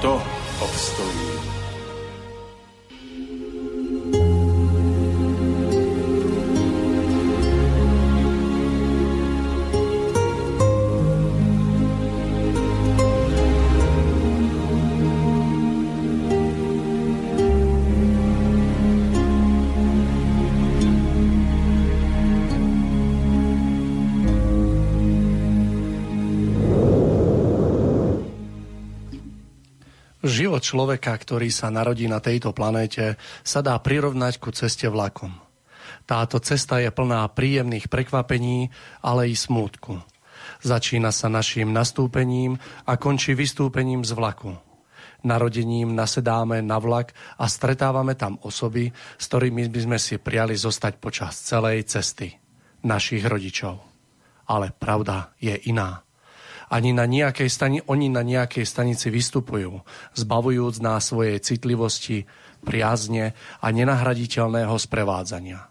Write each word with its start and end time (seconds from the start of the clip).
kto 0.00 0.22
obstojí. 0.60 1.59
Život 30.50 30.66
človeka, 30.66 31.14
ktorý 31.14 31.46
sa 31.46 31.70
narodí 31.70 32.10
na 32.10 32.18
tejto 32.18 32.50
planéte, 32.50 33.14
sa 33.46 33.62
dá 33.62 33.78
prirovnať 33.78 34.42
ku 34.42 34.50
ceste 34.50 34.90
vlakom. 34.90 35.30
Táto 36.10 36.42
cesta 36.42 36.82
je 36.82 36.90
plná 36.90 37.22
príjemných 37.30 37.86
prekvapení, 37.86 38.66
ale 38.98 39.30
i 39.30 39.38
smútku. 39.38 40.02
Začína 40.66 41.14
sa 41.14 41.30
našim 41.30 41.70
nastúpením 41.70 42.58
a 42.82 42.98
končí 42.98 43.30
vystúpením 43.38 44.02
z 44.02 44.10
vlaku. 44.10 44.58
Narodením 45.22 45.94
nasedáme 45.94 46.66
na 46.66 46.82
vlak 46.82 47.14
a 47.38 47.46
stretávame 47.46 48.18
tam 48.18 48.34
osoby, 48.42 48.90
s 48.90 49.30
ktorými 49.30 49.70
by 49.70 49.80
sme 49.86 49.98
si 50.02 50.18
prijali 50.18 50.58
zostať 50.58 50.98
počas 50.98 51.38
celej 51.46 51.86
cesty. 51.86 52.34
Našich 52.82 53.22
rodičov. 53.22 53.78
Ale 54.50 54.74
pravda 54.74 55.30
je 55.38 55.54
iná 55.70 56.02
ani 56.70 56.94
na 56.94 57.04
nejakej 57.04 57.50
stani, 57.50 57.78
oni 57.90 58.06
na 58.06 58.22
nejakej 58.22 58.62
stanici 58.62 59.10
vystupujú, 59.10 59.82
zbavujúc 60.14 60.78
nás 60.78 61.10
svojej 61.10 61.42
citlivosti, 61.42 62.24
priazne 62.62 63.34
a 63.58 63.66
nenahraditeľného 63.74 64.76
sprevádzania. 64.78 65.66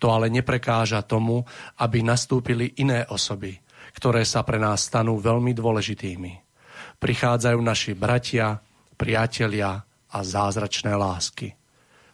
To 0.00 0.10
ale 0.10 0.32
neprekáža 0.32 1.04
tomu, 1.04 1.44
aby 1.78 2.00
nastúpili 2.00 2.72
iné 2.80 3.04
osoby, 3.06 3.54
ktoré 3.94 4.24
sa 4.24 4.42
pre 4.42 4.56
nás 4.56 4.88
stanú 4.88 5.20
veľmi 5.20 5.52
dôležitými. 5.52 6.32
Prichádzajú 6.96 7.58
naši 7.60 7.92
bratia, 7.92 8.56
priatelia 8.96 9.76
a 10.10 10.18
zázračné 10.24 10.96
lásky. 10.96 11.52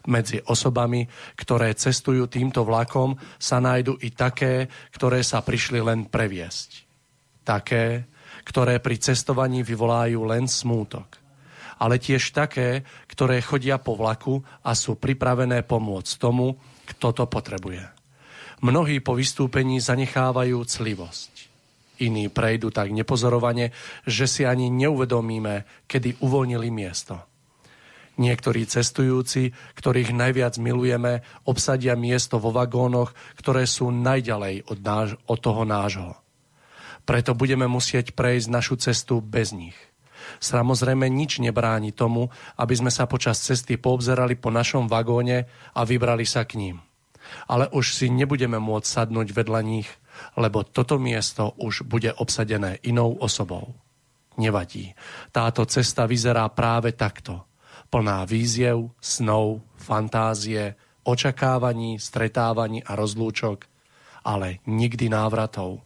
Medzi 0.06 0.38
osobami, 0.46 1.02
ktoré 1.34 1.74
cestujú 1.74 2.30
týmto 2.30 2.62
vlakom, 2.62 3.18
sa 3.42 3.58
nájdu 3.58 3.98
i 4.06 4.14
také, 4.14 4.70
ktoré 4.94 5.22
sa 5.26 5.42
prišli 5.42 5.82
len 5.82 6.06
previesť. 6.06 6.86
Také, 7.42 8.06
ktoré 8.46 8.78
pri 8.78 9.02
cestovaní 9.02 9.66
vyvolajú 9.66 10.22
len 10.22 10.46
smútok. 10.46 11.18
Ale 11.76 11.98
tiež 12.00 12.32
také, 12.32 12.86
ktoré 13.10 13.42
chodia 13.42 13.76
po 13.76 13.98
vlaku 13.98 14.40
a 14.64 14.72
sú 14.72 14.96
pripravené 14.96 15.66
pomôcť 15.66 16.12
tomu, 16.16 16.56
kto 16.86 17.12
to 17.12 17.24
potrebuje. 17.26 17.84
Mnohí 18.64 19.04
po 19.04 19.12
vystúpení 19.12 19.82
zanechávajú 19.82 20.64
clivosť. 20.64 21.32
Iní 22.00 22.32
prejdú 22.32 22.72
tak 22.72 22.92
nepozorovane, 22.92 23.72
že 24.08 24.24
si 24.24 24.42
ani 24.48 24.72
neuvedomíme, 24.72 25.84
kedy 25.84 26.24
uvoľnili 26.24 26.68
miesto. 26.72 27.20
Niektorí 28.16 28.64
cestujúci, 28.64 29.52
ktorých 29.76 30.16
najviac 30.16 30.56
milujeme, 30.56 31.20
obsadia 31.44 31.92
miesto 32.00 32.40
vo 32.40 32.48
vagónoch, 32.48 33.12
ktoré 33.36 33.68
sú 33.68 33.92
najďalej 33.92 34.72
od, 34.72 34.78
náš, 34.80 35.08
od 35.28 35.36
toho 35.36 35.68
nášho. 35.68 36.16
Preto 37.06 37.38
budeme 37.38 37.70
musieť 37.70 38.12
prejsť 38.18 38.48
našu 38.50 38.74
cestu 38.82 39.22
bez 39.22 39.54
nich. 39.54 39.78
Samozrejme 40.42 41.06
nič 41.06 41.38
nebráni 41.38 41.94
tomu, 41.94 42.34
aby 42.58 42.74
sme 42.74 42.90
sa 42.90 43.06
počas 43.06 43.38
cesty 43.38 43.78
poobzerali 43.78 44.34
po 44.34 44.50
našom 44.50 44.90
vagóne 44.90 45.46
a 45.70 45.86
vybrali 45.86 46.26
sa 46.26 46.42
k 46.42 46.58
ním. 46.58 46.76
Ale 47.46 47.70
už 47.70 47.94
si 47.94 48.06
nebudeme 48.10 48.58
môcť 48.58 48.86
sadnúť 48.86 49.30
vedľa 49.30 49.60
nich, 49.62 49.88
lebo 50.34 50.66
toto 50.66 50.98
miesto 50.98 51.54
už 51.62 51.86
bude 51.86 52.10
obsadené 52.18 52.82
inou 52.82 53.14
osobou. 53.22 53.74
Nevadí. 54.36 54.92
Táto 55.32 55.64
cesta 55.64 56.04
vyzerá 56.04 56.50
práve 56.52 56.92
takto. 56.92 57.46
Plná 57.86 58.26
víziev, 58.26 58.92
snov, 58.98 59.62
fantázie, 59.78 60.74
očakávaní, 61.06 62.02
stretávaní 62.02 62.82
a 62.82 62.98
rozlúčok, 62.98 63.64
ale 64.26 64.58
nikdy 64.66 65.06
návratov. 65.06 65.85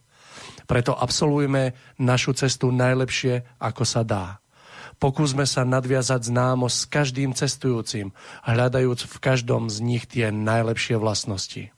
Preto 0.71 0.95
absolvujme 0.95 1.75
našu 1.99 2.31
cestu 2.31 2.71
najlepšie, 2.71 3.43
ako 3.59 3.83
sa 3.83 4.07
dá. 4.07 4.39
Pokúsme 5.03 5.43
sa 5.43 5.67
nadviazať 5.67 6.31
známosť 6.31 6.75
s 6.79 6.85
každým 6.87 7.35
cestujúcim, 7.35 8.15
hľadajúc 8.47 9.03
v 9.03 9.17
každom 9.19 9.67
z 9.67 9.83
nich 9.83 10.07
tie 10.07 10.31
najlepšie 10.31 10.95
vlastnosti. 10.95 11.75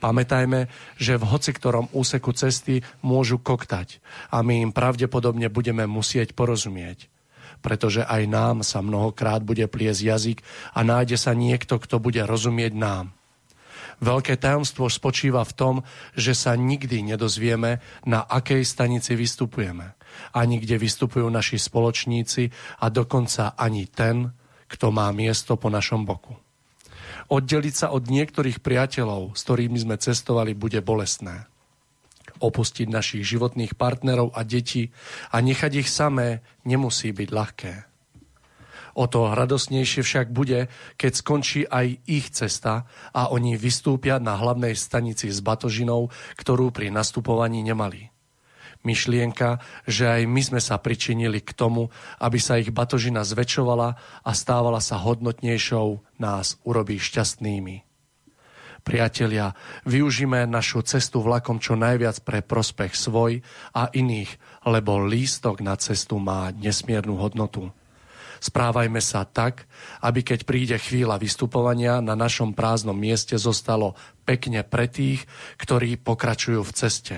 Pamätajme, 0.00 0.72
že 0.96 1.20
v 1.20 1.28
hoci 1.28 1.52
ktorom 1.52 1.92
úseku 1.92 2.32
cesty 2.32 2.80
môžu 3.04 3.36
koktať 3.36 4.00
a 4.32 4.40
my 4.40 4.64
im 4.64 4.72
pravdepodobne 4.72 5.52
budeme 5.52 5.84
musieť 5.84 6.32
porozumieť. 6.32 7.12
Pretože 7.60 8.08
aj 8.08 8.24
nám 8.24 8.56
sa 8.64 8.80
mnohokrát 8.80 9.44
bude 9.44 9.68
pliesť 9.68 10.00
jazyk 10.00 10.38
a 10.72 10.80
nájde 10.80 11.20
sa 11.20 11.36
niekto, 11.36 11.76
kto 11.76 12.00
bude 12.00 12.24
rozumieť 12.24 12.72
nám. 12.72 13.17
Veľké 13.98 14.38
tajomstvo 14.38 14.86
spočíva 14.86 15.42
v 15.42 15.56
tom, 15.58 15.74
že 16.14 16.30
sa 16.30 16.54
nikdy 16.54 17.02
nedozvieme, 17.02 17.82
na 18.06 18.22
akej 18.22 18.62
stanici 18.62 19.18
vystupujeme. 19.18 19.98
Ani 20.34 20.62
kde 20.62 20.78
vystupujú 20.78 21.26
naši 21.26 21.58
spoločníci 21.58 22.50
a 22.78 22.86
dokonca 22.94 23.58
ani 23.58 23.90
ten, 23.90 24.30
kto 24.70 24.94
má 24.94 25.10
miesto 25.10 25.58
po 25.58 25.66
našom 25.66 26.06
boku. 26.06 26.38
Oddeliť 27.28 27.74
sa 27.74 27.86
od 27.92 28.06
niektorých 28.08 28.62
priateľov, 28.62 29.36
s 29.36 29.44
ktorými 29.44 29.76
sme 29.82 29.96
cestovali, 30.00 30.54
bude 30.54 30.80
bolestné. 30.80 31.50
Opustiť 32.38 32.86
našich 32.86 33.26
životných 33.26 33.74
partnerov 33.74 34.30
a 34.30 34.46
detí 34.46 34.94
a 35.34 35.42
nechať 35.42 35.72
ich 35.82 35.90
samé 35.90 36.40
nemusí 36.62 37.10
byť 37.10 37.28
ľahké. 37.34 37.87
O 38.98 39.06
to 39.06 39.30
radosnejšie 39.30 40.02
však 40.02 40.34
bude, 40.34 40.66
keď 40.98 41.12
skončí 41.14 41.62
aj 41.70 42.02
ich 42.10 42.34
cesta 42.34 42.82
a 43.14 43.30
oni 43.30 43.54
vystúpia 43.54 44.18
na 44.18 44.34
hlavnej 44.34 44.74
stanici 44.74 45.30
s 45.30 45.38
batožinou, 45.38 46.10
ktorú 46.34 46.74
pri 46.74 46.90
nastupovaní 46.90 47.62
nemali. 47.62 48.10
Myšlienka, 48.82 49.62
že 49.86 50.10
aj 50.10 50.22
my 50.26 50.42
sme 50.42 50.60
sa 50.62 50.82
pričinili 50.82 51.38
k 51.38 51.54
tomu, 51.54 51.94
aby 52.18 52.42
sa 52.42 52.58
ich 52.58 52.74
batožina 52.74 53.22
zväčšovala 53.22 53.88
a 54.26 54.30
stávala 54.34 54.82
sa 54.82 54.98
hodnotnejšou, 54.98 56.18
nás 56.18 56.58
urobí 56.66 56.98
šťastnými. 56.98 57.86
Priatelia, 58.82 59.54
využíme 59.86 60.42
našu 60.50 60.82
cestu 60.82 61.22
vlakom 61.22 61.62
čo 61.62 61.78
najviac 61.78 62.18
pre 62.26 62.42
prospech 62.42 62.98
svoj 62.98 63.46
a 63.78 63.94
iných, 63.94 64.30
lebo 64.66 64.98
lístok 65.06 65.62
na 65.62 65.78
cestu 65.78 66.18
má 66.18 66.50
nesmiernu 66.50 67.14
hodnotu. 67.14 67.70
Správajme 68.38 69.02
sa 69.02 69.26
tak, 69.26 69.66
aby 70.02 70.22
keď 70.22 70.46
príde 70.46 70.76
chvíľa 70.78 71.18
vystupovania, 71.18 71.98
na 71.98 72.14
našom 72.14 72.54
prázdnom 72.54 72.96
mieste 72.96 73.34
zostalo 73.36 73.98
pekne 74.22 74.62
pre 74.62 74.86
tých, 74.86 75.26
ktorí 75.58 75.98
pokračujú 75.98 76.62
v 76.62 76.74
ceste. 76.74 77.16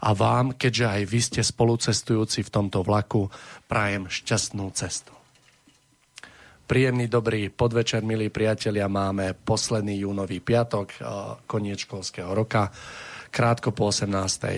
A 0.00 0.16
vám, 0.16 0.56
keďže 0.56 0.86
aj 0.88 1.02
vy 1.04 1.20
ste 1.20 1.42
spolucestujúci 1.44 2.40
v 2.40 2.52
tomto 2.52 2.80
vlaku, 2.80 3.28
prajem 3.68 4.08
šťastnú 4.08 4.72
cestu. 4.72 5.12
Príjemný 6.70 7.10
dobrý 7.10 7.50
podvečer, 7.50 8.06
milí 8.06 8.30
priatelia. 8.30 8.86
Máme 8.86 9.34
posledný 9.34 10.06
júnový 10.06 10.38
piatok, 10.38 10.86
e, 10.86 10.98
koniec 11.42 11.82
školského 11.82 12.30
roka, 12.30 12.70
krátko 13.30 13.70
po 13.70 13.88
18. 13.88 14.10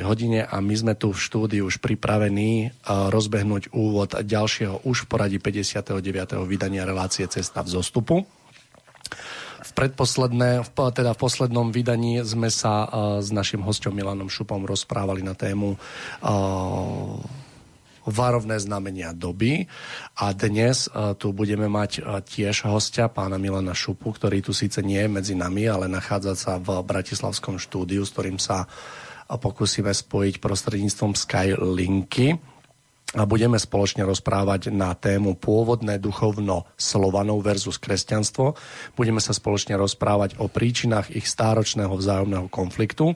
hodine 0.03 0.49
a 0.49 0.59
my 0.59 0.75
sme 0.75 0.93
tu 0.97 1.13
v 1.13 1.21
štúdiu 1.21 1.69
už 1.69 1.79
pripravení 1.79 2.69
e, 2.69 2.69
rozbehnúť 2.89 3.71
úvod 3.77 4.17
ďalšieho 4.17 4.89
už 4.89 5.05
v 5.05 5.09
poradí 5.09 5.39
59. 5.39 5.93
vydania 6.49 6.89
relácie 6.89 7.29
Cesta 7.29 7.61
v 7.61 7.69
zostupu. 7.69 8.17
V 9.63 9.71
predposledné, 9.79 10.67
teda 10.75 11.15
v 11.15 11.23
poslednom 11.23 11.71
vydaní 11.71 12.21
sme 12.27 12.51
sa 12.51 12.83
uh, 12.83 12.89
s 13.23 13.31
našim 13.31 13.63
hostom 13.63 13.95
Milanom 13.95 14.27
Šupom 14.27 14.67
rozprávali 14.67 15.23
na 15.23 15.39
tému 15.39 15.79
uh, 15.79 17.23
varovné 18.07 18.59
znamenia 18.59 19.15
doby. 19.15 19.67
A 20.19 20.35
dnes 20.35 20.89
uh, 20.91 21.15
tu 21.19 21.31
budeme 21.31 21.67
mať 21.67 22.03
uh, 22.03 22.21
tiež 22.23 22.67
hostia, 22.69 23.11
pána 23.11 23.37
Milana 23.37 23.75
Šupu, 23.75 24.15
ktorý 24.15 24.43
tu 24.43 24.51
síce 24.55 24.81
nie 24.81 25.01
je 25.01 25.11
medzi 25.11 25.35
nami, 25.35 25.67
ale 25.69 25.87
nachádza 25.87 26.35
sa 26.35 26.53
v 26.59 26.83
Bratislavskom 26.83 27.59
štúdiu, 27.61 28.03
s 28.03 28.13
ktorým 28.15 28.37
sa 28.37 28.67
uh, 28.67 29.37
pokúsime 29.39 29.93
spojiť 29.93 30.43
prostredníctvom 30.43 31.13
Skylinky 31.17 32.37
a 33.13 33.29
budeme 33.29 33.61
spoločne 33.61 34.09
rozprávať 34.09 34.73
na 34.73 34.97
tému 34.97 35.37
pôvodné 35.37 36.01
duchovno 36.01 36.65
Slovanov 36.81 37.45
versus 37.45 37.77
kresťanstvo. 37.77 38.57
Budeme 38.97 39.21
sa 39.21 39.37
spoločne 39.37 39.77
rozprávať 39.77 40.41
o 40.41 40.49
príčinách 40.49 41.13
ich 41.13 41.29
stáročného 41.29 41.93
vzájomného 41.93 42.49
konfliktu 42.49 43.13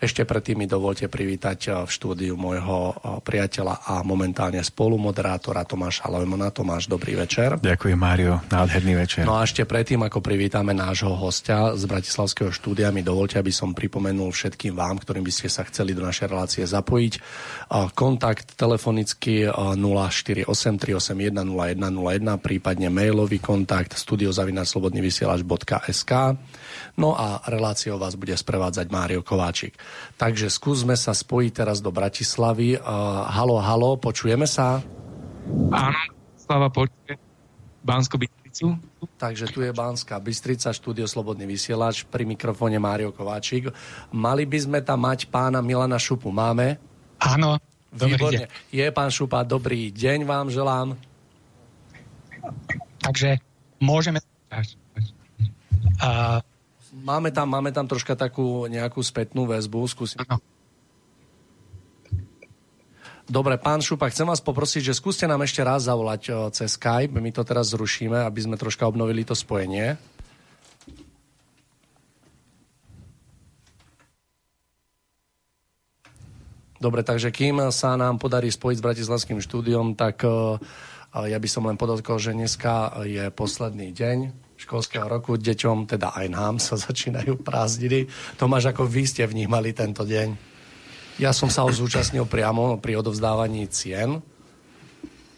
ešte 0.00 0.24
predtým 0.24 0.64
mi 0.64 0.66
dovolte 0.66 1.12
privítať 1.12 1.68
eh, 1.68 1.84
v 1.84 1.90
štúdiu 1.92 2.32
môjho 2.40 2.96
eh, 2.96 3.20
priateľa 3.20 3.84
a 3.84 4.00
momentálne 4.00 4.64
spolumoderátora 4.64 5.68
Tomáša 5.68 6.08
Lojmona. 6.08 6.48
Tomáš, 6.48 6.88
dobrý 6.88 7.20
večer. 7.20 7.60
Ďakujem, 7.60 8.00
Mário. 8.00 8.40
Nádherný 8.48 8.96
večer. 8.96 9.28
No 9.28 9.36
a 9.36 9.44
ešte 9.44 9.68
predtým, 9.68 10.00
ako 10.00 10.24
privítame 10.24 10.72
nášho 10.72 11.12
hostia 11.12 11.76
z 11.76 11.84
Bratislavského 11.84 12.48
štúdia, 12.48 12.88
mi 12.88 13.04
dovolte, 13.04 13.36
aby 13.36 13.52
som 13.52 13.76
pripomenul 13.76 14.32
všetkým 14.32 14.72
vám, 14.72 15.04
ktorým 15.04 15.20
by 15.20 15.32
ste 15.36 15.52
sa 15.52 15.68
chceli 15.68 15.92
do 15.92 16.00
našej 16.00 16.32
relácie 16.32 16.64
zapojiť. 16.64 17.20
Eh, 17.20 17.92
kontakt 17.92 18.56
telefonicky 18.56 19.52
0483810101, 19.52 22.40
prípadne 22.40 22.88
mailový 22.88 23.36
kontakt 23.36 24.00
studiozavinaslobodnyvysielač.sk 24.00 26.12
No 26.96 27.16
a 27.16 27.40
reláciou 27.46 27.98
vás 28.00 28.16
bude 28.16 28.36
sprevádzať 28.36 28.90
Mário 28.90 29.22
Kováčik. 29.22 29.78
Takže 30.16 30.52
skúsme 30.52 30.94
sa 30.94 31.16
spojiť 31.16 31.52
teraz 31.64 31.78
do 31.80 31.88
Bratislavy. 31.88 32.76
Uh, 32.76 32.82
halo, 33.30 33.58
halo, 33.60 33.96
počujeme 33.96 34.44
sa? 34.44 34.84
Áno, 35.70 36.00
Slava 36.36 36.68
počuje. 36.68 37.16
Bansko 37.80 38.20
Bystricu. 38.20 38.76
Takže 39.16 39.48
tu 39.48 39.64
je 39.64 39.72
Banská 39.72 40.20
Bystrica, 40.20 40.72
štúdio 40.72 41.08
Slobodný 41.08 41.48
vysielač, 41.48 42.04
pri 42.04 42.28
mikrofóne 42.28 42.76
Mário 42.76 43.12
Kováčik. 43.12 43.72
Mali 44.12 44.44
by 44.44 44.58
sme 44.60 44.78
tam 44.84 45.08
mať 45.08 45.32
pána 45.32 45.64
Milana 45.64 45.96
Šupu. 45.96 46.28
Máme? 46.28 46.76
Áno, 47.20 47.56
Výborne. 47.90 48.46
Je 48.70 48.86
pán 48.94 49.10
Šupa, 49.10 49.42
dobrý 49.42 49.90
deň 49.90 50.22
vám 50.22 50.46
želám. 50.46 50.94
Takže 53.02 53.42
môžeme... 53.82 54.22
Uh, 56.00 56.38
Máme 57.00 57.32
tam, 57.32 57.48
máme 57.48 57.72
tam 57.72 57.88
troška 57.88 58.12
takú 58.12 58.68
nejakú 58.68 59.00
spätnú 59.00 59.48
väzbu. 59.48 59.88
Skúsim. 59.88 60.20
Dobre, 63.30 63.56
pán 63.62 63.78
Šupa, 63.78 64.10
chcem 64.10 64.26
vás 64.26 64.42
poprosiť, 64.42 64.90
že 64.90 64.98
skúste 64.98 65.22
nám 65.22 65.46
ešte 65.46 65.62
raz 65.62 65.86
zavolať 65.86 66.22
o, 66.28 66.50
cez 66.50 66.74
Skype. 66.74 67.14
My 67.14 67.30
to 67.30 67.46
teraz 67.46 67.70
zrušíme, 67.70 68.26
aby 68.26 68.40
sme 68.42 68.58
troška 68.58 68.84
obnovili 68.90 69.22
to 69.22 69.38
spojenie. 69.38 69.94
Dobre, 76.80 77.06
takže 77.06 77.30
kým 77.30 77.70
sa 77.70 77.94
nám 77.94 78.18
podarí 78.18 78.50
spojiť 78.50 78.76
s 78.80 78.86
Bratislavským 78.88 79.38
štúdiom, 79.38 79.94
tak 79.94 80.26
uh, 80.26 80.56
ja 81.12 81.38
by 81.38 81.48
som 81.48 81.68
len 81.68 81.78
podotkol, 81.78 82.18
že 82.18 82.34
dneska 82.34 83.04
je 83.04 83.30
posledný 83.30 83.94
deň 83.94 84.49
školského 84.60 85.08
roku 85.08 85.40
deťom, 85.40 85.88
teda 85.88 86.12
aj 86.12 86.26
nám 86.28 86.54
sa 86.60 86.76
začínajú 86.86 87.40
prázdniny. 87.40 88.06
Tomáš, 88.36 88.70
ako 88.70 88.84
vy 88.84 89.02
ste 89.08 89.24
vnímali 89.24 89.72
tento 89.72 90.04
deň? 90.04 90.52
Ja 91.20 91.36
som 91.36 91.52
sa 91.52 91.64
ho 91.64 91.70
zúčastnil 91.72 92.24
priamo 92.24 92.80
pri 92.80 92.96
odovzdávaní 92.96 93.68
cien. 93.68 94.24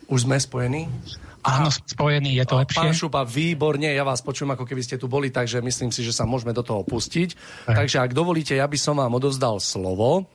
Už 0.07 0.27
sme 0.27 0.39
spojení? 0.39 0.87
Áno, 1.43 1.75
spojení, 1.75 2.39
je 2.39 2.47
to 2.47 2.55
lepšie. 2.55 2.79
Pán 2.79 2.95
Šupa, 2.95 3.27
výborne, 3.27 3.91
ja 3.91 4.07
vás 4.07 4.23
počujem, 4.23 4.55
ako 4.55 4.63
keby 4.63 4.83
ste 4.87 4.95
tu 4.95 5.11
boli, 5.11 5.35
takže 5.35 5.59
myslím 5.59 5.91
si, 5.91 6.07
že 6.07 6.15
sa 6.15 6.23
môžeme 6.23 6.55
do 6.55 6.63
toho 6.63 6.87
pustiť. 6.87 7.35
Aj. 7.67 7.83
Takže 7.83 7.99
ak 7.99 8.15
dovolíte, 8.15 8.55
ja 8.55 8.71
by 8.71 8.79
som 8.79 9.03
vám 9.03 9.11
odovzdal 9.11 9.59
slovo. 9.59 10.31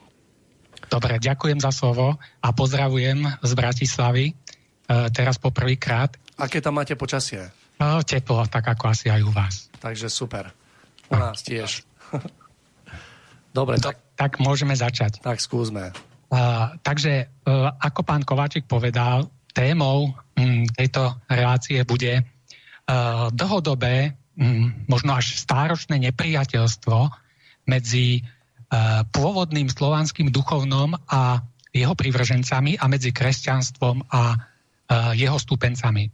Dobre, 0.91 1.15
ďakujem 1.15 1.63
za 1.63 1.71
slovo 1.71 2.19
a 2.19 2.49
pozdravujem 2.51 3.23
z 3.39 3.51
Bratislavy, 3.55 4.25
e, 4.31 4.33
teraz 5.15 5.39
poprvýkrát. 5.39 6.19
Aké 6.35 6.59
tam 6.59 6.75
máte 6.75 6.99
počasie? 6.99 7.56
No, 7.77 8.01
teplo, 8.01 8.41
tak 8.49 8.65
ako 8.65 8.89
asi 8.89 9.13
aj 9.13 9.21
u 9.21 9.31
vás. 9.31 9.55
Takže 9.77 10.09
super. 10.09 10.49
U 11.13 11.15
nás 11.15 11.45
tiež. 11.45 11.85
Dobre, 13.57 13.77
tak, 13.81 14.01
tak 14.17 14.31
môžeme 14.41 14.73
začať. 14.73 15.21
Tak 15.21 15.37
skúsme. 15.41 15.93
Uh, 16.27 16.75
takže, 16.83 17.31
uh, 17.47 17.71
ako 17.79 18.01
pán 18.03 18.21
Kováčik 18.27 18.67
povedal, 18.67 19.31
témou 19.55 20.11
um, 20.13 20.67
tejto 20.69 21.17
relácie 21.25 21.81
bude 21.87 22.21
uh, 22.21 23.31
dlhodobé, 23.31 24.13
um, 24.35 24.69
možno 24.85 25.15
až 25.15 25.39
stáročné 25.39 25.97
nepriateľstvo 26.11 27.09
medzi 27.65 28.21
uh, 28.21 29.01
pôvodným 29.09 29.71
slovanským 29.71 30.29
duchovnom 30.29 30.93
a 31.07 31.41
jeho 31.71 31.95
privržencami 31.95 32.77
a 32.77 32.85
medzi 32.91 33.09
kresťanstvom 33.15 34.11
a 34.11 34.21
uh, 34.35 34.37
jeho 35.15 35.39
stúpencami. 35.39 36.11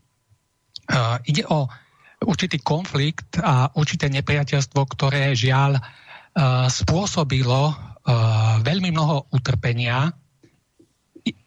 Ide 1.23 1.43
o 1.47 1.67
určitý 2.23 2.59
konflikt 2.63 3.39
a 3.39 3.71
určité 3.75 4.07
nepriateľstvo, 4.11 4.79
ktoré 4.95 5.35
žiaľ 5.35 5.79
spôsobilo 6.71 7.75
veľmi 8.63 8.89
mnoho 8.91 9.31
utrpenia 9.31 10.11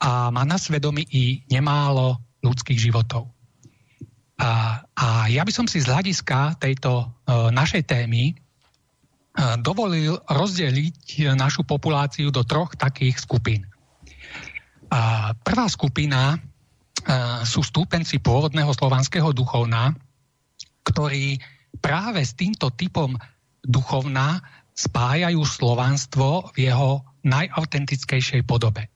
a 0.01 0.33
má 0.33 0.43
na 0.49 0.57
svedomí 0.57 1.05
i 1.13 1.45
nemálo 1.53 2.17
ľudských 2.41 2.81
životov. 2.81 3.29
A, 4.41 4.81
a 4.85 5.07
ja 5.33 5.45
by 5.45 5.53
som 5.53 5.67
si 5.69 5.81
z 5.81 5.89
hľadiska 5.89 6.61
tejto 6.61 7.13
našej 7.29 7.89
témy 7.89 8.37
dovolil 9.61 10.17
rozdeliť 10.29 11.33
našu 11.37 11.65
populáciu 11.69 12.33
do 12.33 12.41
troch 12.41 12.73
takých 12.73 13.21
skupín. 13.21 13.69
A 14.89 15.33
prvá 15.45 15.69
skupina 15.69 16.41
sú 17.47 17.63
stúpenci 17.63 18.19
pôvodného 18.19 18.75
slovanského 18.75 19.31
duchovna, 19.31 19.95
ktorí 20.83 21.39
práve 21.79 22.27
s 22.27 22.35
týmto 22.35 22.75
typom 22.75 23.15
duchovna 23.63 24.43
spájajú 24.77 25.41
slovanstvo 25.43 26.53
v 26.53 26.71
jeho 26.71 27.03
najautentickejšej 27.25 28.45
podobe. 28.45 28.91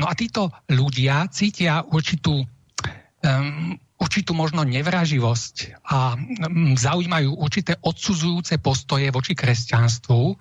No 0.00 0.10
a 0.10 0.16
títo 0.18 0.50
ľudia 0.66 1.30
cítia 1.30 1.86
určitú, 1.86 2.42
um, 2.42 3.78
určitú 4.00 4.34
možno 4.34 4.66
nevraživosť 4.66 5.86
a 5.86 6.18
um, 6.18 6.74
zaujímajú 6.74 7.30
určité 7.38 7.78
odsudzujúce 7.78 8.58
postoje 8.58 9.14
voči 9.14 9.38
kresťanstvu, 9.38 10.34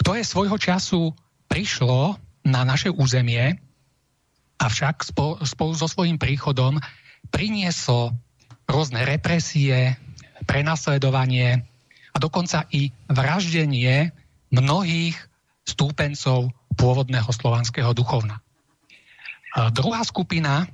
ktoré 0.00 0.24
svojho 0.24 0.56
času 0.56 1.12
prišlo 1.52 2.16
na 2.48 2.64
naše 2.64 2.88
územie 2.88 3.60
avšak 4.58 5.06
spolu 5.46 5.74
so 5.74 5.86
svojím 5.86 6.18
príchodom 6.18 6.82
priniesol 7.30 8.14
rôzne 8.68 9.06
represie, 9.06 9.96
prenasledovanie 10.44 11.62
a 12.12 12.16
dokonca 12.20 12.66
i 12.74 12.90
vraždenie 13.08 14.12
mnohých 14.50 15.16
stúpencov 15.64 16.52
pôvodného 16.78 17.28
slovanského 17.32 17.90
duchovna. 17.94 18.40
A 19.56 19.72
druhá 19.72 20.04
skupina 20.04 20.68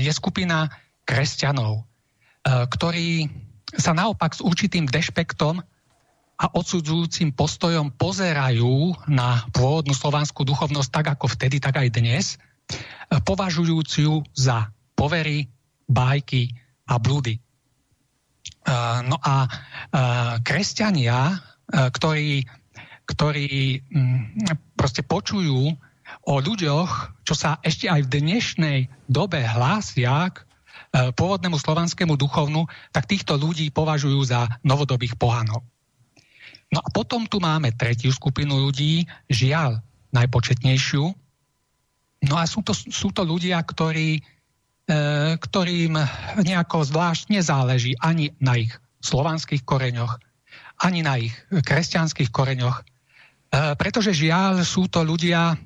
je 0.00 0.12
skupina 0.14 0.70
kresťanov, 1.06 1.86
ktorí 2.46 3.30
sa 3.76 3.92
naopak 3.92 4.34
s 4.34 4.40
určitým 4.40 4.88
dešpektom 4.88 5.62
a 6.36 6.52
odsudzujúcim 6.52 7.32
postojom 7.32 7.96
pozerajú 7.96 8.92
na 9.08 9.40
pôvodnú 9.56 9.96
slovanskú 9.96 10.44
duchovnosť 10.44 10.90
tak 10.92 11.06
ako 11.16 11.32
vtedy, 11.32 11.56
tak 11.56 11.80
aj 11.80 11.88
dnes, 11.96 12.36
považujúc 13.08 13.88
ju 13.96 14.20
za 14.36 14.68
povery, 14.92 15.48
bajky 15.88 16.52
a 16.92 17.00
blúdy. 17.00 17.40
No 19.06 19.16
a 19.22 19.48
kresťania, 20.42 21.40
ktorí, 21.72 22.44
ktorí 23.06 23.46
mm, 23.80 24.22
proste 24.76 25.02
počujú 25.06 25.72
o 26.26 26.34
ľuďoch, 26.38 27.22
čo 27.26 27.34
sa 27.34 27.58
ešte 27.62 27.90
aj 27.90 28.06
v 28.06 28.12
dnešnej 28.22 28.78
dobe 29.06 29.42
hlásia 29.42 30.30
k 30.30 30.42
pôvodnému 30.94 31.58
slovanskému 31.58 32.14
duchovnu, 32.18 32.66
tak 32.90 33.10
týchto 33.10 33.38
ľudí 33.38 33.70
považujú 33.70 34.20
za 34.26 34.46
novodobých 34.62 35.18
pohanov. 35.18 35.62
No 36.72 36.82
a 36.82 36.88
potom 36.90 37.24
tu 37.30 37.38
máme 37.38 37.70
tretiu 37.74 38.10
skupinu 38.10 38.58
ľudí, 38.58 39.06
žiaľ 39.30 39.78
najpočetnejšiu. 40.10 41.04
No 42.26 42.34
a 42.40 42.44
sú 42.48 42.64
to, 42.66 42.74
sú 42.74 43.14
to 43.14 43.22
ľudia, 43.22 43.62
ktorí, 43.62 44.18
e, 44.18 44.22
ktorým 45.38 45.94
nejako 46.42 46.82
zvlášť 46.82 47.30
nezáleží 47.30 47.94
ani 48.02 48.34
na 48.42 48.58
ich 48.58 48.74
slovanských 49.04 49.62
koreňoch, 49.62 50.18
ani 50.82 51.06
na 51.06 51.22
ich 51.22 51.34
kresťanských 51.50 52.34
koreňoch, 52.34 52.82
e, 52.82 52.84
pretože 53.78 54.16
žiaľ 54.16 54.66
sú 54.66 54.90
to 54.90 55.06
ľudia 55.06 55.54
e, 55.54 55.56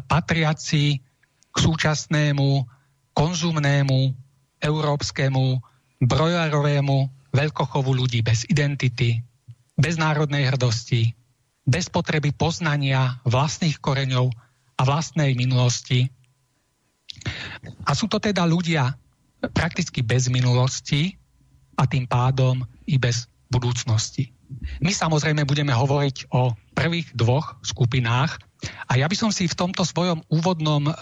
patriaci 0.00 0.84
k 1.52 1.56
súčasnému 1.58 2.64
konzumnému 3.12 3.98
európskemu 4.62 5.44
brojárovému 5.98 6.96
veľkochovu 7.34 7.90
ľudí 7.92 8.22
bez 8.22 8.46
identity, 8.48 9.20
bez 9.78 9.94
národnej 9.94 10.50
hrdosti, 10.50 11.14
bez 11.62 11.86
potreby 11.86 12.34
poznania 12.34 13.22
vlastných 13.22 13.78
koreňov 13.78 14.28
a 14.78 14.82
vlastnej 14.82 15.38
minulosti. 15.38 16.10
A 17.86 17.94
sú 17.94 18.10
to 18.10 18.18
teda 18.18 18.42
ľudia 18.42 18.98
prakticky 19.54 20.02
bez 20.02 20.26
minulosti 20.26 21.14
a 21.78 21.86
tým 21.86 22.10
pádom 22.10 22.66
i 22.90 22.98
bez 22.98 23.30
budúcnosti. 23.48 24.34
My 24.82 24.90
samozrejme 24.90 25.44
budeme 25.46 25.70
hovoriť 25.70 26.32
o 26.34 26.56
prvých 26.74 27.14
dvoch 27.14 27.60
skupinách 27.62 28.40
a 28.90 28.98
ja 28.98 29.06
by 29.06 29.16
som 29.16 29.30
si 29.30 29.46
v 29.46 29.54
tomto 29.54 29.86
svojom 29.86 30.24
úvodnom 30.32 30.88
um, 30.88 30.94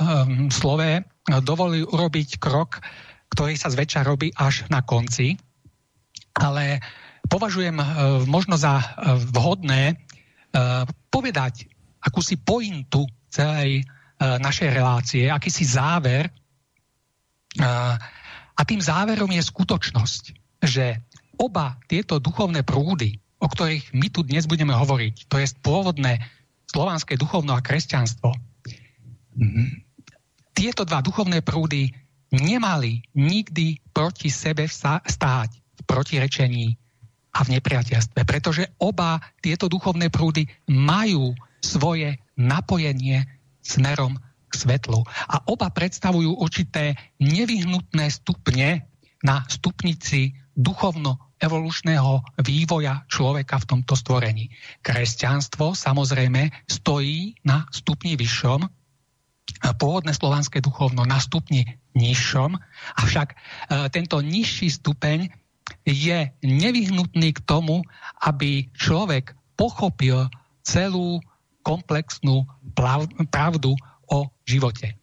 slove 0.53 1.01
dovolil 1.47 1.89
urobiť 1.89 2.43
krok, 2.43 2.83
ktorý 3.33 3.55
sa 3.57 3.73
zväčša 3.73 4.03
robí 4.05 4.35
až 4.37 4.67
na 4.69 4.83
konci, 4.83 5.39
ale 6.37 6.83
považujem 7.27 7.77
e, 7.79 7.87
možno 8.27 8.57
za 8.57 8.81
e, 8.81 8.85
vhodné 9.35 9.83
e, 9.93 9.95
povedať 11.11 11.69
akúsi 12.03 12.39
pointu 12.39 13.07
celej 13.31 13.83
našej 14.17 14.73
relácie, 14.73 15.29
akýsi 15.29 15.69
záver. 15.69 16.33
A 18.57 18.63
tým 18.65 18.81
záverom 18.81 19.29
je 19.29 19.45
skutočnosť, 19.45 20.25
že 20.65 21.05
oba 21.37 21.77
tieto 21.85 22.17
duchovné 22.17 22.65
prúdy, 22.65 23.21
o 23.37 23.45
ktorých 23.45 23.93
my 23.93 24.09
tu 24.09 24.25
dnes 24.25 24.49
budeme 24.49 24.73
hovoriť, 24.73 25.29
to 25.29 25.37
je 25.37 25.53
pôvodné 25.61 26.25
slovanské 26.65 27.21
duchovno 27.21 27.53
a 27.53 27.61
kresťanstvo, 27.61 28.33
tieto 30.57 30.89
dva 30.89 31.05
duchovné 31.05 31.45
prúdy 31.45 31.93
nemali 32.33 33.05
nikdy 33.13 33.85
proti 33.93 34.33
sebe 34.33 34.65
stáť 34.65 35.51
v 35.53 35.81
protirečení 35.85 36.81
a 37.37 37.45
v 37.45 37.61
nepriateľstve, 37.61 38.25
pretože 38.25 38.65
oba 38.81 39.21
tieto 39.45 39.69
duchovné 39.69 40.09
prúdy 40.09 40.49
majú 40.73 41.37
svoje 41.61 42.17
napojenie 42.41 43.29
smerom 43.61 44.17
k 44.49 44.53
svetlu. 44.57 45.05
A 45.29 45.45
oba 45.45 45.69
predstavujú 45.69 46.41
určité 46.41 46.97
nevyhnutné 47.21 48.09
stupne 48.09 48.89
na 49.21 49.45
stupnici 49.53 50.33
duchovno-evolučného 50.57 52.41
vývoja 52.41 53.05
človeka 53.13 53.61
v 53.61 53.69
tomto 53.69 53.93
stvorení. 53.93 54.49
Kresťanstvo 54.81 55.77
samozrejme 55.77 56.49
stojí 56.65 57.37
na 57.45 57.69
stupni 57.69 58.17
vyššom, 58.17 58.65
pôvodné 59.77 60.13
slovanské 60.17 60.65
duchovno 60.65 61.05
na 61.05 61.21
stupni 61.21 61.65
nižšom, 61.97 62.57
avšak 62.99 63.29
e, 63.33 63.37
tento 63.95 64.21
nižší 64.21 64.69
stupeň 64.69 65.33
je 65.87 66.19
nevyhnutný 66.43 67.31
k 67.31 67.41
tomu, 67.47 67.87
aby 68.19 68.67
človek 68.75 69.39
pochopil 69.55 70.27
celú 70.67 71.23
komplexnú 71.63 72.43
pravdu 73.31 73.79
o 74.11 74.27
živote. 74.43 74.99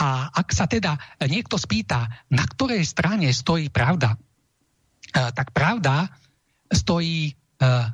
A 0.00 0.30
ak 0.30 0.54
sa 0.54 0.70
teda 0.70 0.94
niekto 1.26 1.58
spýta, 1.58 2.06
na 2.30 2.46
ktorej 2.46 2.86
strane 2.86 3.26
stojí 3.34 3.74
pravda, 3.74 4.14
tak 5.10 5.50
pravda 5.50 6.06
stojí 6.70 7.34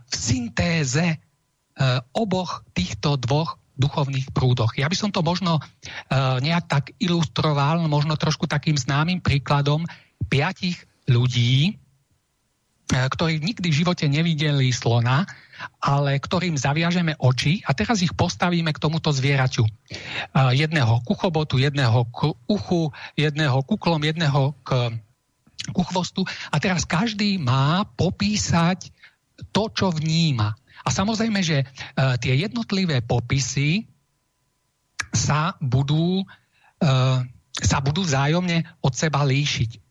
v 0.07 0.13
syntéze 0.13 1.17
oboch 2.13 2.69
týchto 2.77 3.17
dvoch 3.17 3.57
duchovných 3.77 4.33
prúdoch. 4.33 4.73
Ja 4.81 4.89
by 4.89 4.97
som 4.97 5.13
to 5.13 5.21
možno 5.21 5.61
nejak 6.41 6.65
tak 6.69 6.85
ilustroval, 6.97 7.85
možno 7.89 8.17
trošku 8.17 8.49
takým 8.49 8.77
známym 8.77 9.21
príkladom 9.21 9.85
piatich 10.33 10.81
ľudí, 11.07 11.71
e, 11.71 11.73
ktorí 12.91 13.39
nikdy 13.39 13.71
v 13.71 13.79
živote 13.83 14.07
nevideli 14.11 14.75
slona, 14.75 15.25
ale 15.81 16.21
ktorým 16.21 16.59
zaviažeme 16.59 17.17
oči 17.17 17.65
a 17.65 17.73
teraz 17.73 18.05
ich 18.05 18.13
postavíme 18.13 18.69
k 18.75 18.83
tomuto 18.83 19.15
zvieraťu. 19.15 19.65
E, 19.65 19.73
jedného 20.59 21.01
ku 21.07 21.15
chobotu, 21.15 21.57
jedného 21.57 22.05
k 22.11 22.35
uchu, 22.51 22.91
jedného 23.17 23.63
kuklom, 23.65 24.03
jedného 24.03 24.53
k, 24.67 24.93
ku 25.73 25.83
chvostu 25.87 26.27
a 26.51 26.57
teraz 26.59 26.85
každý 26.85 27.39
má 27.39 27.87
popísať 27.97 28.91
to, 29.55 29.71
čo 29.73 29.95
vníma. 29.95 30.55
A 30.87 30.89
samozrejme, 30.95 31.41
že 31.43 31.63
e, 31.63 31.67
tie 32.19 32.35
jednotlivé 32.35 33.03
popisy 33.03 33.87
sa 35.17 35.57
budú, 35.65 36.29
sa 37.57 37.79
budú 37.81 38.05
vzájomne 38.05 38.69
od 38.85 38.93
seba 38.93 39.25
líšiť. 39.25 39.86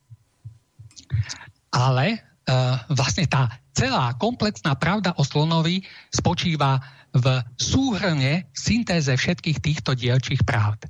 Ale 1.73 2.19
uh, 2.47 2.79
vlastne 2.93 3.27
tá 3.27 3.51
celá 3.75 4.15
komplexná 4.15 4.75
pravda 4.79 5.11
o 5.19 5.23
slonovi 5.27 5.83
spočíva 6.13 6.79
v 7.15 7.43
súhrne 7.55 8.47
syntéze 8.51 9.11
všetkých 9.11 9.59
týchto 9.63 9.95
dielčích 9.95 10.43
pravd. 10.43 10.87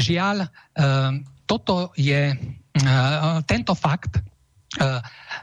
Žiaľ, 0.00 0.36
uh, 0.44 1.20
toto 1.44 1.92
je, 1.96 2.32
uh, 2.32 3.40
tento 3.44 3.72
fakt 3.76 4.20
uh, 4.20 5.00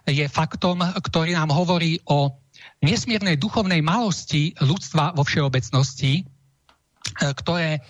je 0.09 0.25
faktom, 0.25 0.81
ktorý 0.81 1.38
nám 1.38 1.53
hovorí 1.53 2.01
o 2.09 2.33
nesmiernej 2.79 3.35
duchovnej 3.35 3.83
malosti 3.83 4.55
ľudstva 4.63 5.11
vo 5.11 5.27
všeobecnosti, 5.27 6.23
ktoré 7.19 7.83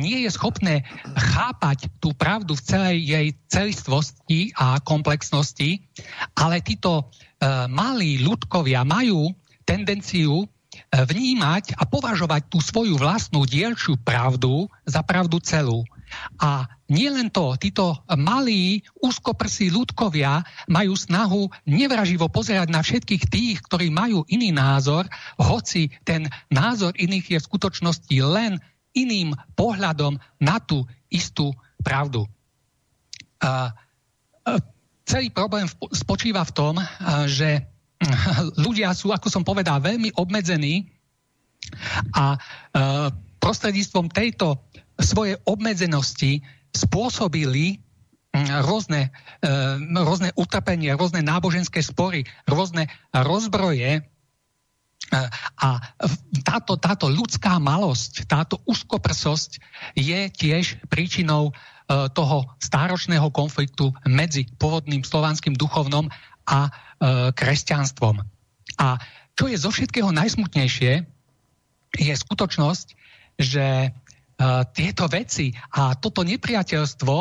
nie 0.00 0.24
je 0.24 0.30
schopné 0.32 0.88
chápať 1.16 1.92
tú 2.00 2.16
pravdu 2.16 2.56
v 2.56 2.64
celej 2.64 2.96
jej 3.04 3.26
celistvosti 3.48 4.40
a 4.56 4.80
komplexnosti, 4.80 5.84
ale 6.32 6.64
títo 6.64 7.00
e, 7.00 7.04
malí 7.68 8.24
ľudkovia 8.24 8.88
majú 8.88 9.28
tendenciu 9.68 10.44
e, 10.44 10.46
vnímať 10.92 11.76
a 11.76 11.84
považovať 11.84 12.48
tú 12.48 12.58
svoju 12.64 12.96
vlastnú 12.96 13.44
dielčiu 13.44 14.00
pravdu 14.00 14.64
za 14.88 15.04
pravdu 15.04 15.36
celú. 15.44 15.84
A 16.40 16.68
nielen 16.92 17.32
to, 17.32 17.56
títo 17.56 18.04
malí, 18.20 18.84
úzkoprsí 19.00 19.72
ľudkovia 19.72 20.44
majú 20.68 20.92
snahu 20.92 21.48
nevraživo 21.64 22.28
pozerať 22.28 22.68
na 22.68 22.84
všetkých 22.84 23.24
tých, 23.32 23.56
ktorí 23.64 23.88
majú 23.88 24.28
iný 24.28 24.52
názor, 24.52 25.08
hoci 25.40 25.88
ten 26.04 26.28
názor 26.52 26.92
iných 27.00 27.26
je 27.32 27.38
v 27.40 27.48
skutočnosti 27.48 28.16
len 28.20 28.60
iným 28.92 29.32
pohľadom 29.56 30.20
na 30.40 30.56
tú 30.60 30.84
istú 31.08 31.52
pravdu. 31.80 32.24
A, 33.42 33.72
celý 35.04 35.28
problém 35.34 35.66
spočíva 35.92 36.46
v 36.46 36.54
tom, 36.54 36.74
že 37.28 37.66
ľudia 38.58 38.94
sú, 38.94 39.10
ako 39.14 39.28
som 39.30 39.42
povedal, 39.46 39.82
veľmi 39.82 40.14
obmedzení 40.18 40.90
a 42.16 42.34
prostredníctvom 43.38 44.10
tejto 44.10 44.58
svojej 44.98 45.38
obmedzenosti 45.46 46.42
spôsobili 46.74 47.78
rôzne, 48.64 49.12
rôzne 49.92 50.30
utrpenie, 50.34 50.94
rôzne 50.96 51.20
náboženské 51.20 51.84
spory, 51.84 52.24
rôzne 52.48 52.88
rozbroje 53.12 54.02
a 55.10 55.68
táto, 56.40 56.78
táto 56.80 57.06
ľudská 57.10 57.58
malosť, 57.60 58.24
táto 58.24 58.62
úzkoprsosť 58.64 59.60
je 59.98 60.20
tiež 60.32 60.80
príčinou 60.88 61.50
e, 61.50 61.52
toho 62.16 62.48
stáročného 62.62 63.28
konfliktu 63.28 63.92
medzi 64.08 64.48
pôvodným 64.56 65.04
slovanským 65.04 65.52
duchovnom 65.52 66.08
a 66.48 66.60
e, 66.66 66.70
kresťanstvom. 67.36 68.24
A 68.80 68.88
čo 69.36 69.44
je 69.48 69.56
zo 69.60 69.70
všetkého 69.72 70.12
najsmutnejšie, 70.12 71.04
je 71.92 72.14
skutočnosť, 72.16 72.86
že 73.36 73.66
e, 73.66 73.88
tieto 74.72 75.04
veci 75.12 75.52
a 75.76 75.92
toto 75.92 76.24
nepriateľstvo, 76.24 77.14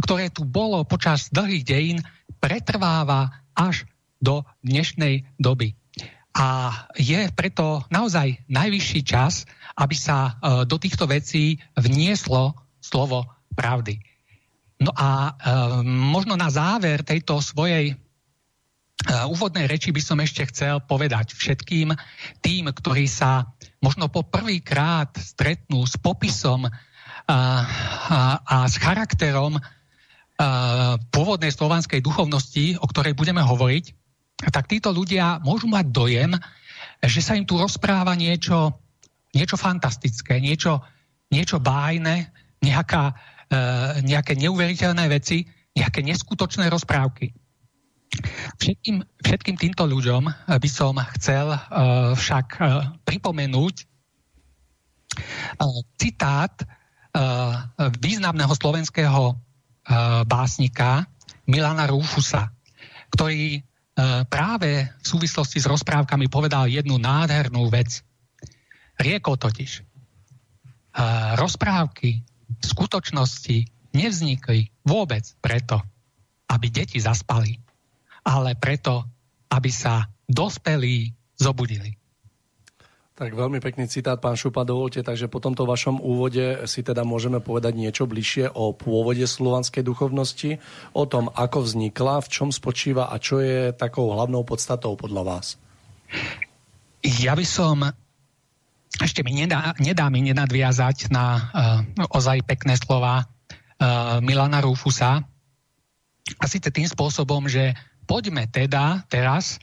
ktoré 0.00 0.32
tu 0.32 0.48
bolo 0.48 0.82
počas 0.88 1.28
dlhých 1.28 1.64
dejín, 1.64 1.98
pretrváva 2.40 3.44
až 3.52 3.84
do 4.20 4.44
dnešnej 4.64 5.28
doby. 5.36 5.76
A 6.36 6.46
je 7.00 7.32
preto 7.32 7.80
naozaj 7.88 8.44
najvyšší 8.52 9.00
čas, 9.08 9.48
aby 9.80 9.96
sa 9.96 10.16
e, 10.28 10.32
do 10.68 10.76
týchto 10.76 11.08
vecí 11.08 11.56
vnieslo 11.72 12.52
slovo 12.76 13.24
pravdy. 13.56 13.96
No 14.84 14.92
a 14.92 15.32
e, 15.32 15.80
možno 15.88 16.36
na 16.36 16.52
záver 16.52 17.00
tejto 17.00 17.40
svojej 17.40 17.92
e, 17.92 17.94
úvodnej 19.32 19.64
reči 19.64 19.96
by 19.96 20.02
som 20.04 20.20
ešte 20.20 20.44
chcel 20.52 20.84
povedať 20.84 21.32
všetkým 21.32 21.96
tým, 22.44 22.68
ktorí 22.68 23.08
sa 23.08 23.48
možno 23.80 24.12
po 24.12 24.20
prvýkrát 24.20 25.16
stretnú 25.16 25.88
s 25.88 25.96
popisom 25.96 26.68
a, 26.68 26.72
a, 27.32 27.38
a 28.44 28.56
s 28.68 28.76
charakterom 28.76 29.56
pôvodnej 31.16 31.48
slovanskej 31.48 32.04
duchovnosti, 32.04 32.76
o 32.76 32.84
ktorej 32.84 33.16
budeme 33.16 33.40
hovoriť, 33.40 34.05
tak 34.36 34.68
títo 34.68 34.92
ľudia 34.92 35.40
môžu 35.40 35.68
mať 35.68 35.86
dojem, 35.88 36.30
že 37.00 37.20
sa 37.24 37.36
im 37.36 37.48
tu 37.48 37.56
rozpráva 37.56 38.12
niečo, 38.12 38.76
niečo 39.32 39.56
fantastické, 39.56 40.40
niečo, 40.40 40.84
niečo 41.32 41.60
bájne, 41.60 42.32
nejaká, 42.60 43.16
E, 43.46 43.58
nejaké 44.02 44.34
neuveriteľné 44.34 45.06
veci, 45.06 45.46
nejaké 45.78 46.02
neskutočné 46.02 46.66
rozprávky. 46.66 47.30
Všetkým, 48.58 49.06
všetkým 49.22 49.54
týmto 49.54 49.86
ľuďom 49.86 50.26
by 50.56 50.70
som 50.70 50.96
chcel 51.18 51.52
uh, 51.52 52.16
však 52.16 52.46
uh, 52.56 52.96
pripomenúť 53.04 53.74
uh, 55.60 55.78
citát 56.00 56.54
uh, 56.64 57.66
významného 58.00 58.48
slovenského 58.56 59.36
uh, 59.36 59.36
básnika 60.24 61.04
Milana 61.44 61.84
Rúfusa, 61.92 62.48
ktorý 63.12 63.60
práve 64.28 64.84
v 64.84 65.06
súvislosti 65.06 65.56
s 65.56 65.66
rozprávkami 65.66 66.28
povedal 66.28 66.68
jednu 66.68 67.00
nádhernú 67.00 67.72
vec. 67.72 68.04
Riekol 68.96 69.40
totiž, 69.40 69.80
uh, 69.80 71.36
rozprávky 71.36 72.10
v 72.60 72.64
skutočnosti 72.64 73.56
nevznikli 73.92 74.72
vôbec 74.84 75.24
preto, 75.40 75.80
aby 76.48 76.66
deti 76.68 77.00
zaspali, 77.00 77.56
ale 78.24 78.56
preto, 78.56 79.04
aby 79.52 79.68
sa 79.72 80.08
dospelí 80.28 81.12
zobudili. 81.36 81.96
Tak 83.16 83.32
veľmi 83.32 83.64
pekný 83.64 83.88
citát, 83.88 84.20
pán 84.20 84.36
Šupa, 84.36 84.68
dovolte, 84.68 85.00
takže 85.00 85.32
po 85.32 85.40
tomto 85.40 85.64
vašom 85.64 86.04
úvode 86.04 86.68
si 86.68 86.84
teda 86.84 87.00
môžeme 87.00 87.40
povedať 87.40 87.72
niečo 87.72 88.04
bližšie 88.04 88.52
o 88.52 88.76
pôvode 88.76 89.24
slovanskej 89.24 89.80
duchovnosti, 89.80 90.60
o 90.92 91.08
tom, 91.08 91.32
ako 91.32 91.64
vznikla, 91.64 92.20
v 92.20 92.28
čom 92.28 92.52
spočíva 92.52 93.08
a 93.08 93.16
čo 93.16 93.40
je 93.40 93.72
takou 93.72 94.12
hlavnou 94.12 94.44
podstatou 94.44 95.00
podľa 95.00 95.22
vás. 95.32 95.46
Ja 97.00 97.32
by 97.32 97.46
som 97.48 97.88
ešte 99.00 99.24
mi 99.24 99.32
nedá, 99.32 99.72
nedá 99.80 100.12
mi 100.12 100.20
nenadviazať 100.20 101.08
na 101.08 101.24
uh, 101.96 102.12
ozaj 102.12 102.44
pekné 102.44 102.76
slova 102.76 103.24
uh, 103.24 104.20
Milana 104.20 104.60
Rufusa. 104.60 105.24
A 106.36 106.44
síce 106.44 106.68
tým 106.68 106.84
spôsobom, 106.84 107.48
že 107.48 107.72
poďme 108.04 108.44
teda 108.44 109.08
teraz 109.08 109.56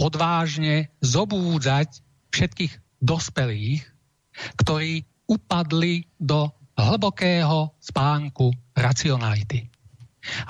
odvážne 0.00 0.88
zobúdzať 1.04 2.00
všetkých 2.32 2.85
dospelých, 3.00 3.82
ktorí 4.60 5.04
upadli 5.26 6.06
do 6.20 6.50
hlbokého 6.76 7.72
spánku 7.80 8.52
racionality. 8.76 9.64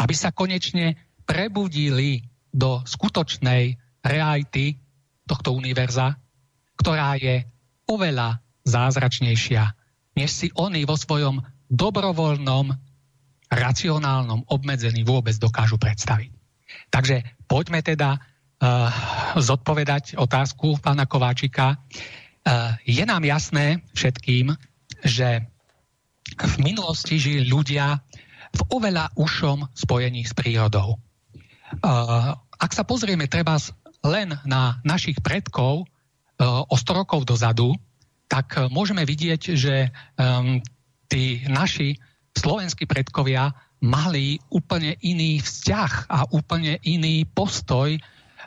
Aby 0.02 0.14
sa 0.16 0.34
konečne 0.34 0.98
prebudili 1.22 2.22
do 2.50 2.82
skutočnej 2.82 3.76
reality 4.02 4.78
tohto 5.26 5.54
univerza, 5.54 6.16
ktorá 6.78 7.18
je 7.18 7.42
oveľa 7.90 8.40
zázračnejšia, 8.66 9.62
než 10.18 10.30
si 10.30 10.48
oni 10.54 10.82
vo 10.86 10.98
svojom 10.98 11.42
dobrovoľnom, 11.70 12.72
racionálnom 13.46 14.50
obmedzení 14.50 15.06
vôbec 15.06 15.34
dokážu 15.38 15.78
predstaviť. 15.78 16.30
Takže 16.90 17.22
poďme 17.46 17.78
teda 17.82 18.18
uh, 18.18 18.20
zodpovedať 19.38 20.18
otázku 20.18 20.82
pána 20.82 21.06
Kováčika. 21.06 21.78
Uh, 22.46 22.78
je 22.86 23.02
nám 23.02 23.26
jasné 23.26 23.82
všetkým, 23.90 24.54
že 25.02 25.42
v 26.38 26.54
minulosti 26.62 27.18
žili 27.18 27.50
ľudia 27.50 27.98
v 28.54 28.60
oveľa 28.70 29.10
ušom 29.18 29.66
spojení 29.74 30.22
s 30.22 30.30
prírodou. 30.30 31.02
Uh, 31.82 32.38
ak 32.38 32.70
sa 32.70 32.86
pozrieme 32.86 33.26
treba 33.26 33.58
len 34.06 34.38
na 34.46 34.78
našich 34.86 35.18
predkov, 35.18 35.90
o 36.44 36.76
100 36.76 37.00
rokov 37.00 37.24
dozadu, 37.24 37.72
tak 38.28 38.68
môžeme 38.68 39.08
vidieť, 39.08 39.42
že 39.56 39.88
um, 40.20 40.60
tí 41.08 41.40
naši 41.48 41.96
slovenskí 42.36 42.84
predkovia 42.84 43.56
mali 43.80 44.36
úplne 44.52 45.00
iný 45.00 45.40
vzťah 45.40 45.92
a 46.12 46.28
úplne 46.32 46.76
iný 46.84 47.24
postoj 47.24 47.96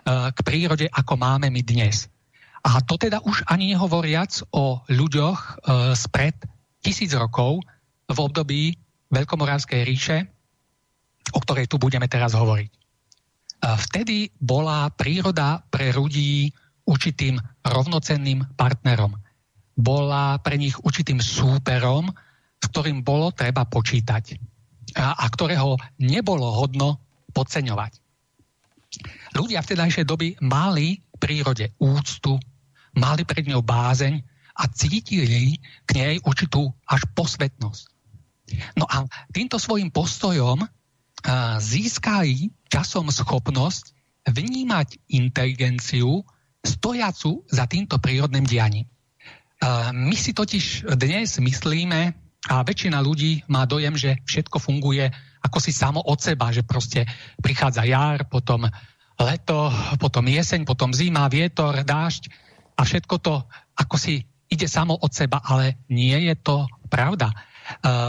k 0.09 0.39
prírode, 0.41 0.89
ako 0.89 1.13
máme 1.17 1.49
my 1.53 1.61
dnes. 1.61 2.09
A 2.63 2.83
to 2.83 2.99
teda 2.99 3.23
už 3.23 3.47
ani 3.47 3.71
nehovoriac 3.71 4.43
o 4.51 4.83
ľuďoch 4.91 5.39
uh, 5.39 5.95
spred 5.95 6.35
tisíc 6.83 7.15
rokov 7.15 7.63
v 8.09 8.17
období 8.17 8.61
Veľkomoravskej 9.09 9.81
ríše, 9.87 10.17
o 11.33 11.39
ktorej 11.41 11.71
tu 11.71 11.79
budeme 11.79 12.05
teraz 12.11 12.35
hovoriť. 12.35 12.71
Uh, 13.63 13.75
vtedy 13.89 14.31
bola 14.37 14.91
príroda 14.91 15.63
pre 15.71 15.95
ľudí 15.95 16.51
určitým 16.89 17.39
rovnocenným 17.63 18.57
partnerom. 18.57 19.13
Bola 19.79 20.41
pre 20.43 20.59
nich 20.59 20.75
určitým 20.81 21.23
súperom, 21.23 22.11
s 22.59 22.65
ktorým 22.75 23.05
bolo 23.05 23.31
treba 23.31 23.63
počítať 23.63 24.35
a, 24.97 25.15
a 25.15 25.25
ktorého 25.29 25.77
nebolo 26.01 26.49
hodno 26.49 26.99
podceňovať. 27.31 28.01
Ľudia 29.37 29.61
v 29.61 29.69
tedajšej 29.69 30.05
doby 30.09 30.33
mali 30.41 30.97
prírode 31.21 31.77
úctu, 31.77 32.41
mali 32.95 33.25
pred 33.25 33.45
ňou 33.45 33.61
bázeň 33.61 34.21
a 34.59 34.63
cítili 34.69 35.57
k 35.85 35.89
nej 35.95 36.15
určitú 36.25 36.73
až 36.87 37.05
posvetnosť. 37.15 37.83
No 38.75 38.89
a 38.89 39.05
týmto 39.29 39.61
svojim 39.61 39.93
postojom 39.93 40.65
získali 41.59 42.49
časom 42.71 43.11
schopnosť 43.11 43.93
vnímať 44.27 45.11
inteligenciu 45.11 46.25
stojacu 46.59 47.45
za 47.47 47.65
týmto 47.69 48.01
prírodným 48.01 48.43
dianím. 48.43 48.87
My 49.95 50.15
si 50.15 50.31
totiž 50.31 50.87
dnes 50.95 51.39
myslíme, 51.39 52.15
a 52.47 52.63
väčšina 52.63 53.03
ľudí 53.03 53.43
má 53.51 53.67
dojem, 53.67 53.99
že 53.99 54.15
všetko 54.23 54.63
funguje 54.63 55.11
ako 55.43 55.57
si 55.59 55.71
samo 55.71 56.03
od 56.03 56.19
seba, 56.19 56.51
že 56.51 56.67
proste 56.67 57.07
prichádza 57.39 57.87
jar, 57.87 58.27
potom 58.27 58.67
leto, 59.19 59.71
potom 59.99 60.27
jeseň, 60.27 60.67
potom 60.67 60.91
zima, 60.91 61.31
vietor, 61.31 61.83
dážď 61.83 62.31
a 62.79 62.87
všetko 62.87 63.15
to 63.19 63.43
ako 63.75 63.95
si 63.99 64.23
ide 64.47 64.65
samo 64.71 64.95
od 64.95 65.11
seba, 65.11 65.43
ale 65.43 65.83
nie 65.91 66.15
je 66.31 66.35
to 66.39 66.63
pravda. 66.87 67.29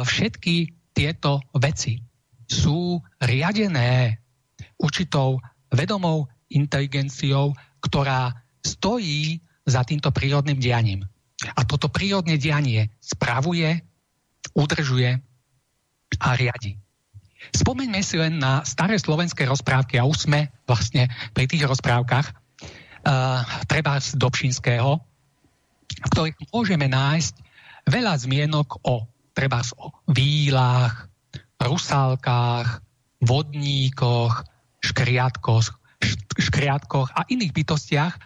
Všetky 0.07 0.73
tieto 0.95 1.43
veci 1.59 1.99
sú 2.47 3.03
riadené 3.21 4.23
určitou 4.81 5.43
vedomou 5.69 6.31
inteligenciou, 6.49 7.53
ktorá 7.83 8.33
stojí 8.65 9.43
za 9.69 9.85
týmto 9.85 10.11
prírodným 10.11 10.59
dianím. 10.59 11.05
A 11.45 11.63
toto 11.69 11.93
prírodné 11.93 12.41
dianie 12.41 12.89
spravuje, 12.99 13.85
udržuje 14.57 15.21
a 16.21 16.29
riadi. 16.35 16.81
Spomeňme 17.53 18.01
si 18.05 18.21
len 18.21 18.37
na 18.37 18.65
staré 18.65 19.01
slovenské 19.01 19.49
rozprávky 19.49 19.97
a 19.97 20.05
už 20.05 20.29
sme 20.29 20.53
vlastne 20.69 21.09
pri 21.33 21.49
tých 21.49 21.65
rozprávkach 21.65 22.37
treba 23.67 23.97
z 24.01 24.17
Dobšinského, 24.17 24.91
v 25.91 26.09
ktorých 26.13 26.37
môžeme 26.53 26.87
nájsť 26.87 27.35
veľa 27.89 28.15
zmienok 28.21 28.85
o 28.87 29.09
treba 29.35 29.63
o 29.81 29.95
výlách, 30.11 31.09
rusálkách, 31.61 32.69
vodníkoch, 33.25 34.45
škriatkoch, 34.81 35.77
škriatkoch 36.41 37.13
a 37.13 37.29
iných 37.29 37.53
bytostiach, 37.53 38.15
e, 38.17 38.21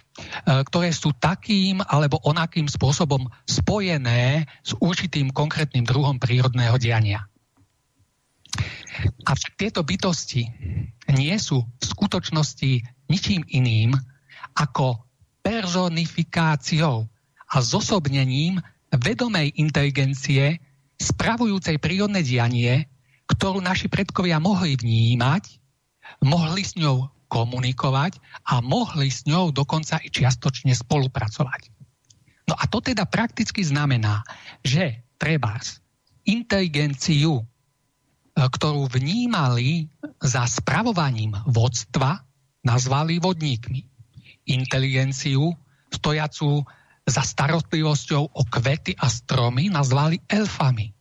ktoré 0.71 0.95
sú 0.95 1.11
takým 1.19 1.83
alebo 1.83 2.23
onakým 2.23 2.71
spôsobom 2.71 3.27
spojené 3.47 4.47
s 4.63 4.75
určitým 4.79 5.35
konkrétnym 5.35 5.83
druhom 5.83 6.23
prírodného 6.23 6.79
diania. 6.79 7.27
Avšak 9.27 9.59
tieto 9.59 9.83
bytosti 9.83 10.47
nie 11.11 11.35
sú 11.43 11.67
v 11.67 11.85
skutočnosti 11.85 12.87
ničím 13.11 13.43
iným 13.51 13.99
ako 14.55 15.03
personifikáciou 15.45 17.07
a 17.51 17.57
zosobnením 17.61 18.59
vedomej 18.95 19.53
inteligencie 19.61 20.63
spravujúcej 20.97 21.77
prírodné 21.83 22.23
dianie, 22.23 22.87
ktorú 23.29 23.61
naši 23.61 23.91
predkovia 23.91 24.39
mohli 24.39 24.79
vnímať, 24.79 25.59
mohli 26.23 26.63
s 26.63 26.79
ňou 26.79 27.11
komunikovať 27.27 28.23
a 28.47 28.63
mohli 28.63 29.11
s 29.11 29.27
ňou 29.27 29.51
dokonca 29.51 29.99
i 30.01 30.09
čiastočne 30.09 30.71
spolupracovať. 30.73 31.75
No 32.47 32.55
a 32.55 32.65
to 32.69 32.79
teda 32.79 33.09
prakticky 33.09 33.65
znamená, 33.65 34.23
že 34.63 35.03
treba 35.19 35.59
inteligenciu 36.25 37.43
ktorú 38.35 38.91
vnímali 38.91 39.87
za 40.19 40.43
spravovaním 40.51 41.39
vodstva, 41.47 42.19
nazvali 42.67 43.23
vodníkmi. 43.23 43.94
Inteligenciu, 44.45 45.57
stojacú 45.89 46.65
za 47.05 47.23
starostlivosťou 47.25 48.23
o 48.33 48.43
kvety 48.49 48.97
a 48.97 49.09
stromy, 49.09 49.69
nazvali 49.69 50.21
elfami. 50.29 50.93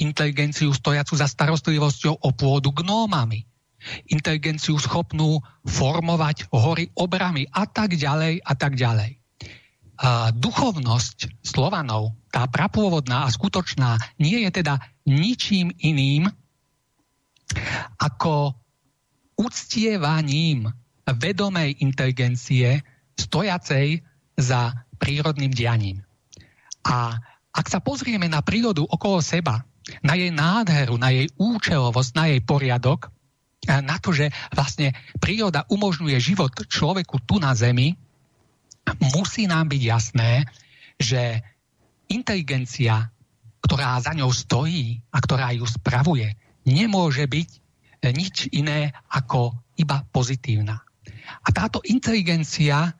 Inteligenciu 0.00 0.72
stojacu 0.76 1.16
za 1.16 1.28
starostlivosťou 1.28 2.20
o 2.20 2.30
pôdu 2.36 2.72
gnómami. 2.72 3.44
Inteligenciu 4.12 4.76
schopnú 4.76 5.40
formovať 5.64 6.52
hory 6.52 6.92
obrami 6.96 7.48
a 7.48 7.64
tak 7.64 7.96
ďalej 7.96 8.44
a 8.44 8.52
tak 8.52 8.76
ďalej. 8.76 9.16
A 10.00 10.32
duchovnosť 10.32 11.44
Slovanov, 11.44 12.16
tá 12.32 12.48
prapôvodná 12.48 13.28
a 13.28 13.32
skutočná, 13.32 14.00
nie 14.16 14.44
je 14.48 14.50
teda 14.52 14.80
ničím 15.04 15.72
iným 15.76 16.28
ako 18.00 18.56
uctievaním 19.36 20.72
vedomej 21.04 21.80
inteligencie 21.82 22.80
stojacej 23.20 24.00
za 24.40 24.72
prírodným 24.96 25.52
dianím. 25.52 26.00
A 26.88 27.20
ak 27.52 27.66
sa 27.68 27.84
pozrieme 27.84 28.24
na 28.30 28.40
prírodu 28.40 28.86
okolo 28.88 29.20
seba, 29.20 29.60
na 30.00 30.16
jej 30.16 30.32
nádheru, 30.32 30.96
na 30.96 31.12
jej 31.12 31.28
účelovosť, 31.36 32.10
na 32.16 32.24
jej 32.32 32.40
poriadok, 32.40 33.12
na 33.68 34.00
to, 34.00 34.16
že 34.16 34.32
vlastne 34.56 34.96
príroda 35.20 35.68
umožňuje 35.68 36.16
život 36.16 36.52
človeku 36.64 37.20
tu 37.28 37.36
na 37.36 37.52
Zemi, 37.52 37.92
musí 39.12 39.44
nám 39.44 39.68
byť 39.68 39.82
jasné, 39.84 40.48
že 40.96 41.44
inteligencia, 42.08 43.12
ktorá 43.60 44.00
za 44.00 44.16
ňou 44.16 44.32
stojí 44.32 45.04
a 45.12 45.20
ktorá 45.20 45.52
ju 45.52 45.68
spravuje, 45.68 46.32
nemôže 46.64 47.28
byť 47.28 47.48
nič 48.16 48.48
iné 48.56 48.96
ako 49.12 49.52
iba 49.76 50.00
pozitívna. 50.08 50.80
A 51.44 51.48
táto 51.52 51.84
inteligencia 51.84 52.96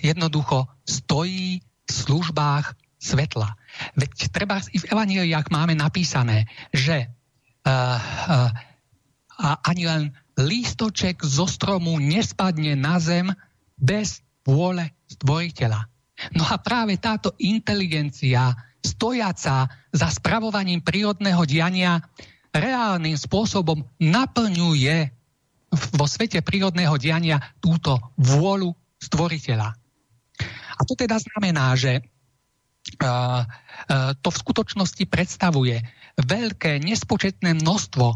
jednoducho 0.00 0.70
stojí 0.86 1.60
v 1.62 1.90
službách 1.90 2.78
svetla. 2.98 3.54
Veď 3.94 4.30
treba 4.30 4.58
i 4.74 4.78
v 4.78 4.88
evaníliách 4.90 5.50
máme 5.54 5.74
napísané, 5.74 6.50
že 6.74 7.06
uh, 7.06 7.70
uh, 7.70 8.50
ani 9.62 9.84
len 9.86 10.02
lístoček 10.38 11.22
zo 11.22 11.46
stromu 11.46 11.98
nespadne 11.98 12.74
na 12.74 12.98
zem 12.98 13.30
bez 13.78 14.22
vôle 14.42 14.94
stvoriteľa. 15.10 15.86
No 16.34 16.42
a 16.42 16.58
práve 16.58 16.98
táto 16.98 17.34
inteligencia, 17.38 18.50
stojaca 18.82 19.70
za 19.94 20.08
spravovaním 20.10 20.82
prírodného 20.82 21.46
diania, 21.46 22.02
reálnym 22.50 23.14
spôsobom 23.14 23.86
naplňuje 24.02 24.96
vo 25.94 26.06
svete 26.08 26.42
prírodného 26.42 26.96
diania 26.98 27.38
túto 27.62 27.98
vôľu 28.18 28.74
stvoriteľa. 29.02 29.68
A 30.78 30.80
to 30.86 30.94
teda 30.94 31.18
znamená, 31.18 31.74
že 31.74 32.02
to 34.22 34.28
v 34.32 34.40
skutočnosti 34.40 35.04
predstavuje 35.10 35.82
veľké, 36.18 36.80
nespočetné 36.80 37.58
množstvo 37.60 38.06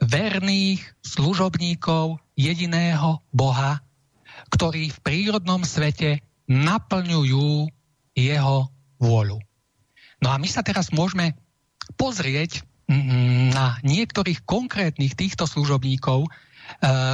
verných 0.00 0.80
služobníkov 1.04 2.18
jediného 2.34 3.22
Boha, 3.30 3.84
ktorí 4.50 4.90
v 4.90 5.02
prírodnom 5.04 5.62
svete 5.62 6.24
naplňujú 6.50 7.68
jeho 8.14 8.56
vôľu. 8.98 9.38
No 10.22 10.28
a 10.32 10.36
my 10.40 10.48
sa 10.48 10.64
teraz 10.64 10.90
môžeme 10.90 11.36
pozrieť 12.00 12.64
mm, 12.88 13.52
na 13.52 13.76
niektorých 13.84 14.42
konkrétnych 14.48 15.14
týchto 15.14 15.44
služobníkov, 15.44 16.26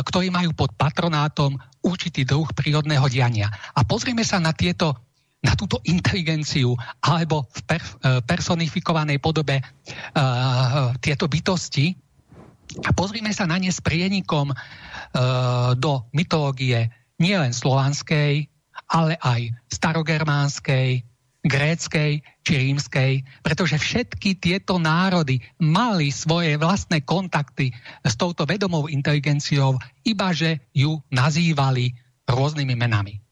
ktorí 0.05 0.31
majú 0.31 0.55
pod 0.55 0.75
patronátom 0.75 1.59
určitý 1.85 2.27
druh 2.27 2.49
prírodného 2.53 3.07
diania. 3.09 3.49
A 3.75 3.87
pozrieme 3.87 4.23
sa 4.27 4.39
na 4.43 4.55
tieto 4.55 4.97
na 5.41 5.57
túto 5.57 5.81
inteligenciu 5.89 6.77
alebo 7.01 7.49
v 7.49 7.61
per, 7.65 7.81
e, 7.81 8.21
personifikovanej 8.21 9.25
podobe 9.25 9.65
uh, 9.65 10.93
tieto 11.01 11.33
bytosti 11.33 11.97
a 12.85 12.93
pozrime 12.93 13.33
sa 13.33 13.49
na 13.49 13.57
ne 13.57 13.73
s 13.73 13.81
prienikom 13.81 14.53
uh, 14.53 14.59
do 15.75 16.07
mytológie 16.15 16.93
nielen 17.19 17.51
slovanskej, 17.51 18.47
ale 18.95 19.19
aj 19.19 19.51
starogermánskej, 19.75 21.03
gréckej 21.43 22.23
či 22.51 22.67
rímskej, 22.67 23.23
pretože 23.47 23.79
všetky 23.79 24.43
tieto 24.43 24.83
národy 24.83 25.39
mali 25.63 26.11
svoje 26.11 26.59
vlastné 26.59 27.07
kontakty 27.07 27.71
s 28.03 28.19
touto 28.19 28.43
vedomou 28.43 28.91
inteligenciou, 28.91 29.79
iba 30.03 30.35
že 30.35 30.67
ju 30.75 30.99
nazývali 31.15 31.95
rôznymi 32.27 32.75
menami. 32.75 33.23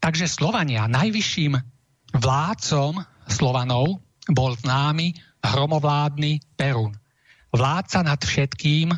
Takže 0.00 0.24
Slovania 0.24 0.88
najvyšším 0.88 1.60
vládcom 2.16 3.04
Slovanov 3.28 4.00
bol 4.32 4.56
známy 4.56 5.12
hromovládny 5.44 6.40
Perun. 6.56 6.96
Vládca 7.52 8.00
nad 8.00 8.16
všetkým 8.16 8.96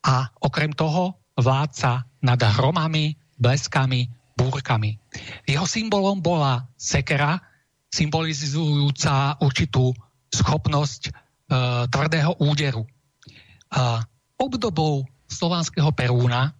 a 0.00 0.32
okrem 0.40 0.72
toho 0.72 1.20
vládca 1.36 2.08
nad 2.24 2.40
hromami, 2.40 3.20
bleskami, 3.36 4.08
búrkami. 4.32 4.96
Jeho 5.44 5.68
symbolom 5.68 6.24
bola 6.24 6.64
sekera, 6.80 7.36
symbolizujúca 7.88 9.40
určitú 9.40 9.92
schopnosť 10.28 11.02
e, 11.08 11.12
tvrdého 11.88 12.36
úderu. 12.44 12.84
E, 12.84 12.88
obdobou 14.36 15.08
slovanského 15.28 15.92
Perúna 15.92 16.52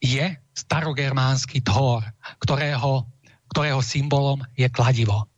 je 0.00 0.36
starogermánsky 0.54 1.64
Thor, 1.64 2.04
ktorého 2.40 3.08
ktorého 3.54 3.78
symbolom 3.86 4.42
je 4.58 4.66
kladivo. 4.66 5.30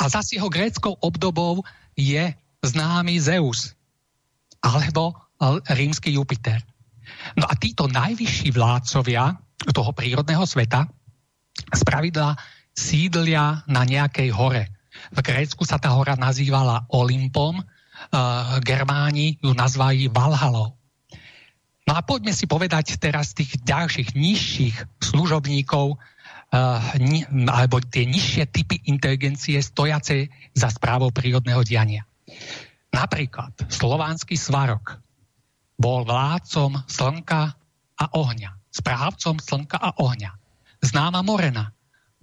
A 0.00 0.08
zase 0.08 0.40
jeho 0.40 0.48
gréckou 0.48 0.96
obdobou 0.96 1.60
je 1.92 2.32
známy 2.64 3.20
Zeus 3.20 3.76
alebo 4.64 5.12
rímsky 5.76 6.16
Jupiter. 6.16 6.64
No 7.36 7.44
a 7.44 7.52
títo 7.60 7.84
najvyšší 7.84 8.48
vládcovia 8.48 9.36
toho 9.76 9.92
prírodného 9.92 10.48
sveta 10.48 10.88
z 11.68 11.80
pravidla 11.84 12.32
sídlia 12.74 13.62
na 13.70 13.86
nejakej 13.86 14.34
hore. 14.34 14.68
V 15.14 15.18
Grécku 15.22 15.62
sa 15.62 15.78
tá 15.78 15.94
hora 15.94 16.18
nazývala 16.18 16.86
Olympom, 16.90 17.62
uh, 17.62 17.64
Germáni 18.62 19.38
ju 19.38 19.54
nazvali 19.54 20.10
Valhalou. 20.10 20.74
No 21.84 21.92
a 21.92 22.00
poďme 22.00 22.32
si 22.32 22.48
povedať 22.48 22.96
teraz 22.96 23.36
tých 23.36 23.60
ďalších 23.62 24.16
nižších 24.16 24.76
služobníkov 25.02 25.94
uh, 25.94 25.98
alebo 27.50 27.78
tie 27.84 28.08
nižšie 28.08 28.44
typy 28.50 28.82
inteligencie 28.90 29.60
stojace 29.62 30.32
za 30.56 30.68
správou 30.70 31.14
prírodného 31.14 31.62
diania. 31.62 32.02
Napríklad 32.94 33.70
slovanský 33.70 34.38
svarok 34.38 34.98
bol 35.74 36.06
vládcom 36.06 36.86
slnka 36.86 37.42
a 37.94 38.04
ohňa, 38.14 38.50
správcom 38.70 39.42
slnka 39.42 39.78
a 39.78 39.90
ohňa. 39.98 40.30
Známa 40.82 41.22
Morena 41.26 41.74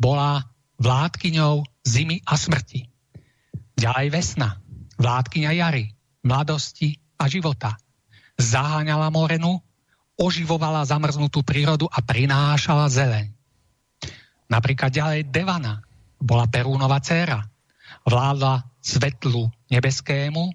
bola 0.01 0.41
vládkyňou 0.81 1.61
zimy 1.85 2.25
a 2.25 2.33
smrti. 2.33 2.89
Ďalej 3.77 4.07
Vesna, 4.09 4.57
vládkyňa 4.97 5.51
jary, 5.53 5.93
mladosti 6.25 6.97
a 7.21 7.29
života. 7.29 7.77
Zaháňala 8.41 9.13
Morenu, 9.13 9.61
oživovala 10.17 10.81
zamrznutú 10.89 11.45
prírodu 11.45 11.85
a 11.85 12.01
prinášala 12.01 12.89
zeleň. 12.89 13.29
Napríklad 14.49 14.89
ďalej 14.89 15.29
Devana 15.29 15.85
bola 16.17 16.49
Perúnova 16.49 16.97
dcéra. 16.97 17.45
Vládla 18.01 18.65
svetlu 18.81 19.49
nebeskému 19.69 20.49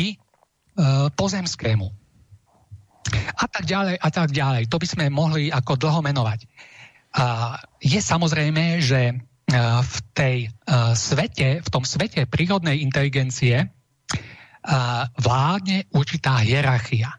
i 0.00 0.16
e, 0.16 0.18
pozemskému. 1.12 1.86
A 3.36 3.44
tak 3.46 3.68
ďalej, 3.68 3.96
a 4.00 4.08
tak 4.08 4.32
ďalej. 4.32 4.66
To 4.72 4.80
by 4.80 4.86
sme 4.88 5.04
mohli 5.12 5.52
ako 5.52 5.76
dlho 5.78 6.00
menovať. 6.00 6.48
Je 7.80 8.00
samozrejme, 8.00 8.84
že 8.84 9.00
e, 9.08 9.14
v 9.80 9.96
tej 10.12 10.36
e, 10.44 10.48
svete, 10.92 11.64
v 11.64 11.68
tom 11.72 11.84
svete 11.86 12.28
prírodnej 12.28 12.84
inteligencie 12.84 13.56
e, 13.56 13.66
vládne 15.16 15.88
určitá 15.96 16.36
hierarchia. 16.44 17.16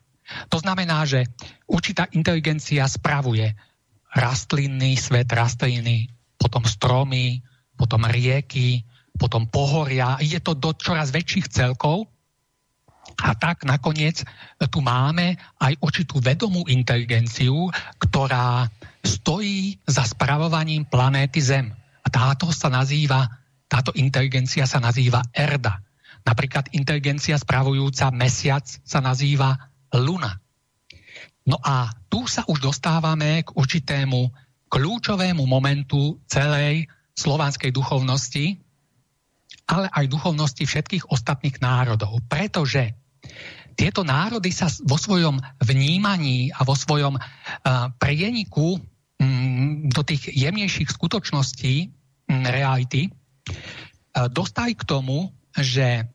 To 0.53 0.61
znamená, 0.61 1.07
že 1.07 1.25
určitá 1.65 2.05
inteligencia 2.13 2.85
spravuje 2.85 3.57
rastlinný 4.13 4.99
svet, 4.99 5.33
rastliny, 5.33 6.11
potom 6.37 6.61
stromy, 6.67 7.41
potom 7.73 8.05
rieky, 8.05 8.85
potom 9.17 9.49
pohoria. 9.49 10.21
Je 10.21 10.37
to 10.43 10.53
do 10.53 10.77
čoraz 10.77 11.09
väčších 11.09 11.49
celkov. 11.49 12.05
A 13.17 13.33
tak 13.33 13.63
nakoniec 13.63 14.21
tu 14.69 14.79
máme 14.83 15.39
aj 15.57 15.73
určitú 15.79 16.19
vedomú 16.19 16.67
inteligenciu, 16.67 17.71
ktorá 17.97 18.67
stojí 19.01 19.79
za 19.87 20.03
spravovaním 20.03 20.85
planéty 20.85 21.39
Zem. 21.39 21.71
A 22.03 22.07
táto 22.11 22.51
sa 22.51 22.67
nazýva, 22.67 23.25
táto 23.71 23.95
inteligencia 23.95 24.67
sa 24.67 24.83
nazýva 24.83 25.23
Erda. 25.31 25.79
Napríklad 26.27 26.67
inteligencia 26.75 27.39
spravujúca 27.39 28.11
mesiac 28.11 28.67
sa 28.67 28.99
nazýva 28.99 29.55
Luna. 29.95 30.35
No 31.47 31.55
a 31.63 31.87
tu 32.11 32.27
sa 32.27 32.43
už 32.43 32.59
dostávame 32.59 33.47
k 33.47 33.55
určitému 33.55 34.27
kľúčovému 34.67 35.47
momentu 35.47 36.19
celej 36.27 36.91
slovanskej 37.15 37.71
duchovnosti, 37.71 38.59
ale 39.67 39.91
aj 39.91 40.07
duchovnosti 40.07 40.63
všetkých 40.63 41.11
ostatných 41.11 41.59
národov. 41.59 42.23
Pretože 42.31 42.95
tieto 43.77 44.01
národy 44.01 44.49
sa 44.49 44.71
vo 44.87 44.97
svojom 44.97 45.37
vnímaní 45.61 46.49
a 46.49 46.65
vo 46.65 46.73
svojom 46.73 47.13
uh, 47.13 47.21
prieniku 48.01 48.79
um, 48.79 49.85
do 49.85 50.01
tých 50.01 50.33
jemnejších 50.33 50.89
skutočností 50.89 51.85
um, 51.85 52.41
reality 52.41 53.05
uh, 53.05 54.25
dostali 54.33 54.73
k 54.73 54.81
tomu, 54.81 55.29
že 55.53 56.01
uh, 56.01 56.07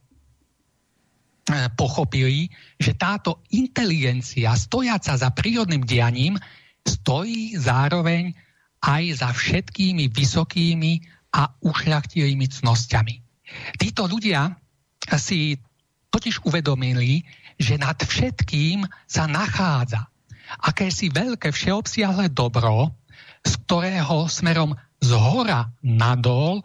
pochopili, 1.79 2.51
že 2.83 2.99
táto 2.99 3.47
inteligencia 3.55 4.59
stojaca 4.59 5.15
za 5.15 5.31
prírodným 5.31 5.87
dianím 5.87 6.35
stojí 6.83 7.55
zároveň 7.55 8.35
aj 8.83 9.23
za 9.23 9.31
všetkými 9.31 10.11
vysokými 10.11 10.99
a 11.31 11.47
ušľachtilými 11.63 12.47
cnosťami. 12.51 13.22
Títo 13.77 14.07
ľudia 14.07 14.53
si 15.19 15.57
totiž 16.13 16.45
uvedomili, 16.45 17.25
že 17.57 17.81
nad 17.81 17.97
všetkým 17.97 18.85
sa 19.09 19.25
nachádza 19.31 20.13
akési 20.61 21.09
veľké 21.09 21.49
všeobsiahle 21.49 22.29
dobro, 22.33 22.93
z 23.41 23.53
ktorého 23.65 24.29
smerom 24.29 24.77
z 25.01 25.11
hora 25.17 25.73
nadol 25.81 26.61
e, 26.61 26.65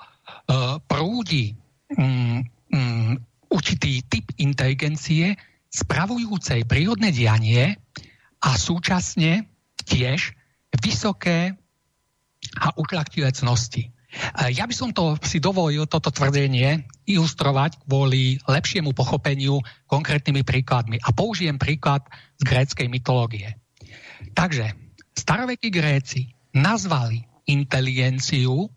prúdi 0.83 1.55
mm, 1.95 2.39
mm, 2.69 3.13
určitý 3.49 4.03
typ 4.05 4.27
inteligencie 4.37 5.39
spravujúcej 5.71 6.67
prírodné 6.67 7.15
dianie 7.15 7.79
a 8.43 8.49
súčasne 8.59 9.47
tiež 9.87 10.35
vysoké 10.83 11.55
a 12.59 12.67
ušľachtilé 12.77 13.33
cnosti. 13.33 13.89
Ja 14.49 14.65
by 14.65 14.75
som 14.75 14.89
to 14.93 15.17
si 15.25 15.37
dovolil, 15.37 15.85
toto 15.85 16.09
tvrdenie, 16.09 16.85
ilustrovať 17.05 17.85
kvôli 17.85 18.41
lepšiemu 18.45 18.93
pochopeniu 18.93 19.61
konkrétnymi 19.85 20.41
príkladmi. 20.41 20.97
A 21.01 21.13
použijem 21.13 21.61
príklad 21.61 22.05
z 22.41 22.43
gréckej 22.45 22.87
mytológie. 22.89 23.57
Takže 24.33 24.73
starovekí 25.13 25.69
Gréci 25.69 26.33
nazvali 26.53 27.25
inteligenciu 27.45 28.69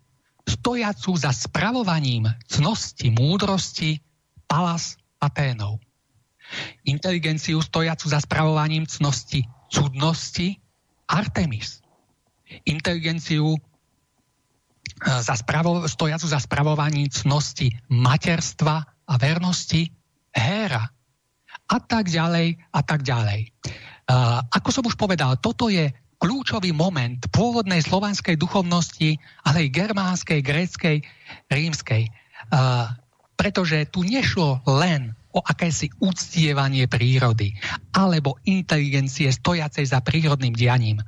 stojacu 0.44 1.12
za 1.16 1.32
spravovaním 1.32 2.28
cnosti 2.48 3.08
múdrosti 3.12 4.00
Palas 4.48 4.98
Aténov. 5.20 5.78
Inteligenciu 6.82 7.62
stojacu 7.62 8.10
za 8.10 8.18
spravovaním 8.18 8.86
cnosti 8.86 9.46
cudnosti 9.70 10.58
Artemis. 11.06 11.78
Inteligenciu 12.66 13.54
za 14.98 15.34
spravo, 15.36 15.86
stojacu 15.86 16.26
za 16.26 16.40
spravovaním 16.42 17.08
cnosti 17.08 17.70
materstva 17.90 18.82
a 18.84 19.14
vernosti 19.18 19.90
Héra. 20.30 20.86
A 21.70 21.76
tak 21.82 22.10
ďalej, 22.10 22.58
a 22.74 22.80
tak 22.82 23.02
ďalej. 23.06 23.50
Uh, 24.10 24.42
ako 24.50 24.70
som 24.74 24.84
už 24.86 24.98
povedal, 24.98 25.38
toto 25.38 25.70
je 25.70 25.90
kľúčový 26.18 26.74
moment 26.74 27.18
pôvodnej 27.30 27.80
slovanskej 27.80 28.34
duchovnosti, 28.34 29.16
ale 29.46 29.66
aj 29.66 29.74
germánskej, 29.74 30.40
gréckej, 30.42 30.96
rímskej. 31.46 32.10
Uh, 32.50 32.90
pretože 33.38 33.88
tu 33.88 34.04
nešlo 34.04 34.60
len 34.66 35.16
o 35.30 35.40
akési 35.40 35.88
uctievanie 36.02 36.90
prírody 36.90 37.54
alebo 37.94 38.36
inteligencie 38.44 39.30
stojacej 39.30 39.86
za 39.86 40.02
prírodným 40.02 40.52
dianím, 40.52 40.98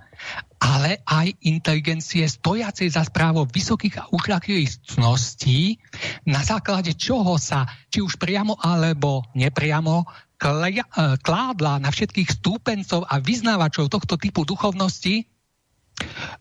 ale 0.63 1.03
aj 1.03 1.43
inteligencie 1.43 2.23
stojacej 2.23 2.95
za 2.95 3.03
správou 3.03 3.51
vysokých 3.51 3.99
a 3.99 4.09
ušľachtilých 4.15 4.95
cností, 4.95 5.83
na 6.31 6.47
základe 6.47 6.95
čoho 6.95 7.35
sa, 7.35 7.67
či 7.91 7.99
už 7.99 8.15
priamo 8.15 8.55
alebo 8.63 9.27
nepriamo, 9.35 10.07
e, 10.07 10.87
kládla 11.19 11.83
na 11.83 11.91
všetkých 11.91 12.31
stúpencov 12.39 13.03
a 13.11 13.19
vyznávačov 13.19 13.91
tohto 13.91 14.15
typu 14.15 14.47
duchovnosti 14.47 15.27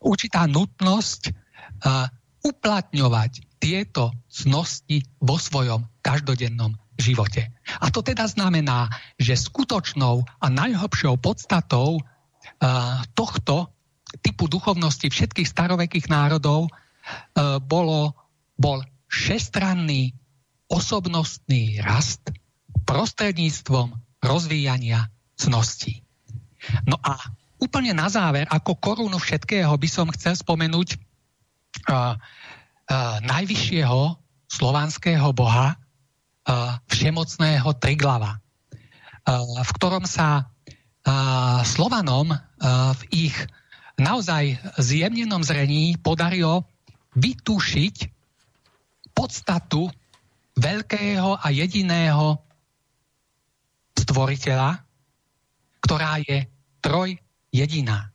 určitá 0.01 0.49
nutnosť 0.49 1.21
uh, 1.29 2.07
uplatňovať 2.41 3.61
tieto 3.61 4.15
cnosti 4.25 5.05
vo 5.21 5.37
svojom 5.37 5.85
každodennom 6.01 6.73
živote. 6.97 7.53
A 7.77 7.93
to 7.93 8.01
teda 8.01 8.25
znamená, 8.25 8.89
že 9.21 9.37
skutočnou 9.37 10.25
a 10.25 10.45
najhlbšou 10.49 11.21
podstatou 11.21 12.01
uh, 12.01 12.01
tohto 13.13 13.69
typu 14.19 14.51
duchovnosti 14.51 15.07
všetkých 15.07 15.47
starovekých 15.47 16.11
národov 16.11 16.67
uh, 16.67 17.61
bolo, 17.63 18.11
bol 18.59 18.83
šestranný 19.07 20.11
osobnostný 20.67 21.79
rast 21.83 22.31
prostredníctvom 22.83 23.95
rozvíjania 24.19 25.07
cností. 25.39 26.03
No 26.83 26.99
a 26.99 27.17
úplne 27.59 27.95
na 27.95 28.11
záver, 28.11 28.47
ako 28.51 28.75
korunu 28.77 29.17
všetkého, 29.17 29.71
by 29.71 29.89
som 29.89 30.11
chcel 30.11 30.35
spomenúť 30.35 30.95
uh, 30.95 30.99
uh, 31.91 33.17
najvyššieho 33.23 34.19
slovanského 34.51 35.31
boha, 35.31 35.79
všemocného 36.89 37.69
Triglava, 37.77 38.41
v 39.61 39.71
ktorom 39.77 40.03
sa 40.09 40.49
Slovanom 41.63 42.33
v 42.97 43.01
ich 43.13 43.37
naozaj 43.99 44.59
zjemnenom 44.79 45.43
zrení 45.43 45.97
podarilo 45.99 46.67
vytušiť 47.17 47.95
podstatu 49.11 49.91
veľkého 50.55 51.39
a 51.39 51.47
jediného 51.51 52.39
stvoriteľa, 53.95 54.81
ktorá 55.83 56.19
je 56.23 56.47
troj 56.83 57.15
jediná. 57.51 58.11